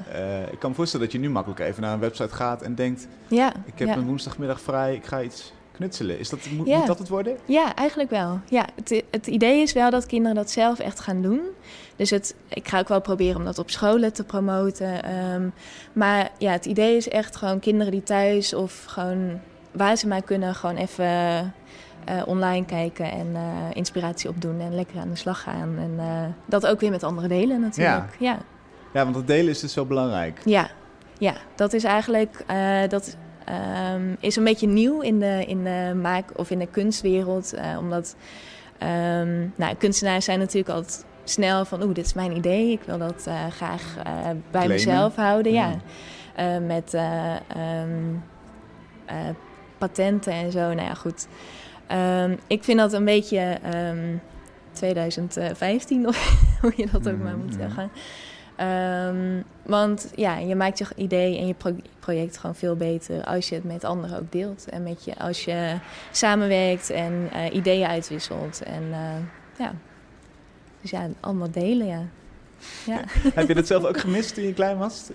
[0.51, 3.07] ik kan me voorstellen dat je nu makkelijk even naar een website gaat en denkt...
[3.28, 3.53] Ja.
[3.65, 3.95] Ik heb ja.
[3.95, 6.19] een woensdagmiddag vrij, ik ga iets knutselen.
[6.19, 7.38] Is dat, moet, dat het worden?
[7.45, 8.39] Ja, eigenlijk wel.
[8.49, 11.41] Ja, het, het idee is wel dat kinderen dat zelf echt gaan doen.
[11.95, 15.15] Dus het, ik ga ook wel proberen om dat op scholen te promoten.
[15.34, 15.53] Um,
[15.93, 19.39] maar ja, het idee is echt gewoon kinderen die thuis of gewoon
[19.71, 21.53] waar ze maar kunnen, gewoon even
[22.09, 23.41] uh, online kijken en uh,
[23.73, 25.77] inspiratie opdoen en lekker aan de slag gaan.
[25.77, 26.05] En uh,
[26.45, 28.15] dat ook weer met anderen delen natuurlijk.
[28.19, 28.31] Ja.
[28.31, 28.37] ja.
[28.93, 30.41] Ja, want dat delen is dus zo belangrijk.
[30.45, 30.69] Ja,
[31.17, 32.43] ja dat is eigenlijk
[32.89, 33.17] dat
[33.95, 37.53] um, is een beetje nieuw in de, in de maak- of in de kunstwereld.
[37.79, 38.15] omdat
[38.83, 42.71] um, nou, kunstenaars zijn natuurlijk altijd snel van, oeh, dit is mijn idee.
[42.71, 44.75] Ik wil dat graag bij Claimen.
[44.75, 45.51] mezelf houden.
[45.51, 45.71] Ja.
[46.37, 46.59] ja.
[46.59, 46.93] Met
[47.83, 48.23] um,
[49.77, 50.59] patenten en zo.
[50.59, 51.27] Nou ja, goed.
[51.91, 54.21] Um, ik vind dat een beetje um,
[54.71, 56.17] 2015, of
[56.61, 57.91] hoe je dat ook maar moet zeggen.
[58.59, 63.49] Um, want ja, je maakt je idee en je pro project gewoon veel beter als
[63.49, 64.69] je het met anderen ook deelt.
[64.69, 65.77] En met je, als je
[66.11, 68.63] samenwerkt en ideeën uitwisselt.
[68.63, 68.83] En
[69.57, 69.73] ja.
[70.81, 72.05] Dus ja, allemaal delen, ja.
[72.85, 72.99] Ja.
[73.33, 75.09] Heb je dat zelf ook gemist toen je klein was?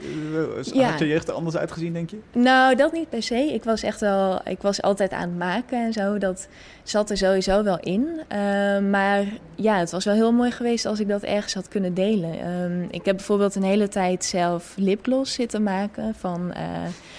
[0.72, 0.90] Ja.
[0.90, 2.18] Had je jeugd er anders uitgezien, denk je?
[2.32, 3.34] Nou, dat niet per se.
[3.34, 4.40] Ik was echt wel...
[4.44, 6.18] Ik was altijd aan het maken en zo.
[6.18, 6.48] Dat
[6.82, 8.08] zat er sowieso wel in.
[8.32, 9.24] Uh, maar
[9.54, 12.62] ja, het was wel heel mooi geweest als ik dat ergens had kunnen delen.
[12.62, 16.14] Um, ik heb bijvoorbeeld een hele tijd zelf lipgloss zitten maken.
[16.14, 16.62] Van uh,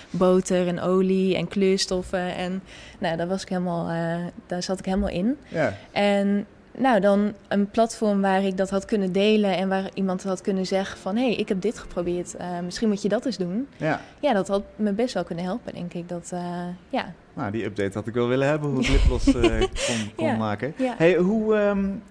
[0.10, 2.36] boter en olie en kleurstoffen.
[2.36, 2.64] En
[3.00, 5.38] nou, daar, was ik helemaal, uh, daar zat ik helemaal in.
[5.48, 5.74] Ja.
[5.92, 6.46] En
[6.78, 10.66] nou, dan een platform waar ik dat had kunnen delen en waar iemand had kunnen
[10.66, 13.68] zeggen van hé, hey, ik heb dit geprobeerd, uh, misschien moet je dat eens doen.
[13.78, 14.02] Ja.
[14.20, 16.10] ja, dat had me best wel kunnen helpen, denk ik.
[16.10, 17.14] Dat, uh, ja.
[17.34, 20.36] Nou, die update had ik wel willen hebben, hoe ik lipgloss uh, kon, kon ja.
[20.36, 20.74] maken.
[20.78, 20.94] Ja.
[20.98, 22.04] Hey, hoe, um,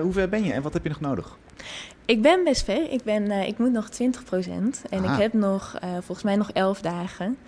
[0.00, 1.36] hoe ver ben je en wat heb je nog nodig?
[2.04, 2.90] Ik ben best ver.
[2.90, 3.96] Ik, ben, ik moet nog 20%
[4.90, 5.14] en Aha.
[5.14, 7.38] ik heb nog, volgens mij nog 11 dagen.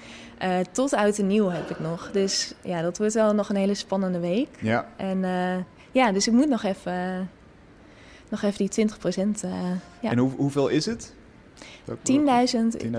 [0.72, 2.10] tot oud en nieuw heb ik nog.
[2.12, 4.48] Dus ja, dat wordt wel nog een hele spannende week.
[4.60, 4.86] Ja.
[4.96, 5.24] En
[5.94, 7.30] ja, dus ik moet nog even,
[8.28, 9.44] nog even die 20 procent.
[9.44, 9.52] Uh,
[10.00, 10.10] ja.
[10.10, 11.14] En hoe, hoeveel is het?
[11.88, 11.94] 10.000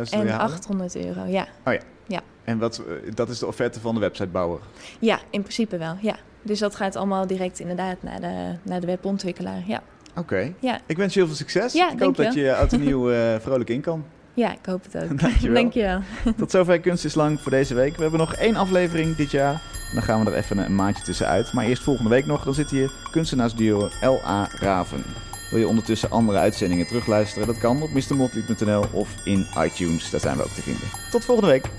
[0.10, 1.48] en 800 euro, ja.
[1.66, 1.82] Oh ja.
[2.08, 2.22] ja.
[2.44, 2.82] En wat,
[3.14, 4.60] dat is de offerte van de websitebouwer?
[5.00, 6.16] Ja, in principe wel, ja.
[6.42, 9.84] Dus dat gaat allemaal direct inderdaad naar de, naar de webontwikkelaar, ja.
[10.10, 10.20] Oké.
[10.20, 10.56] Okay.
[10.60, 10.80] Ja.
[10.86, 11.74] Ik wens je heel veel succes.
[11.74, 14.06] Ja, ik hoop dat je oud en nieuw uh, vrolijk in kan.
[14.36, 15.20] Ja, ik hoop het ook.
[15.22, 15.54] Dankjewel.
[15.54, 16.02] Dankjewel.
[16.38, 17.96] Tot zover Kunst is Lang voor deze week.
[17.96, 19.62] We hebben nog één aflevering dit jaar.
[19.94, 21.54] Dan gaan we er even een maandje tussenuit.
[21.54, 24.50] Maar eerst volgende week nog, dan zit hier kunstenaarsduo L.A.
[24.60, 25.04] Raven.
[25.50, 27.48] Wil je ondertussen andere uitzendingen terugluisteren?
[27.48, 30.10] Dat kan op mrmotley.nl of in iTunes.
[30.10, 30.88] Daar zijn we ook te vinden.
[31.12, 31.70] Tot volgende week.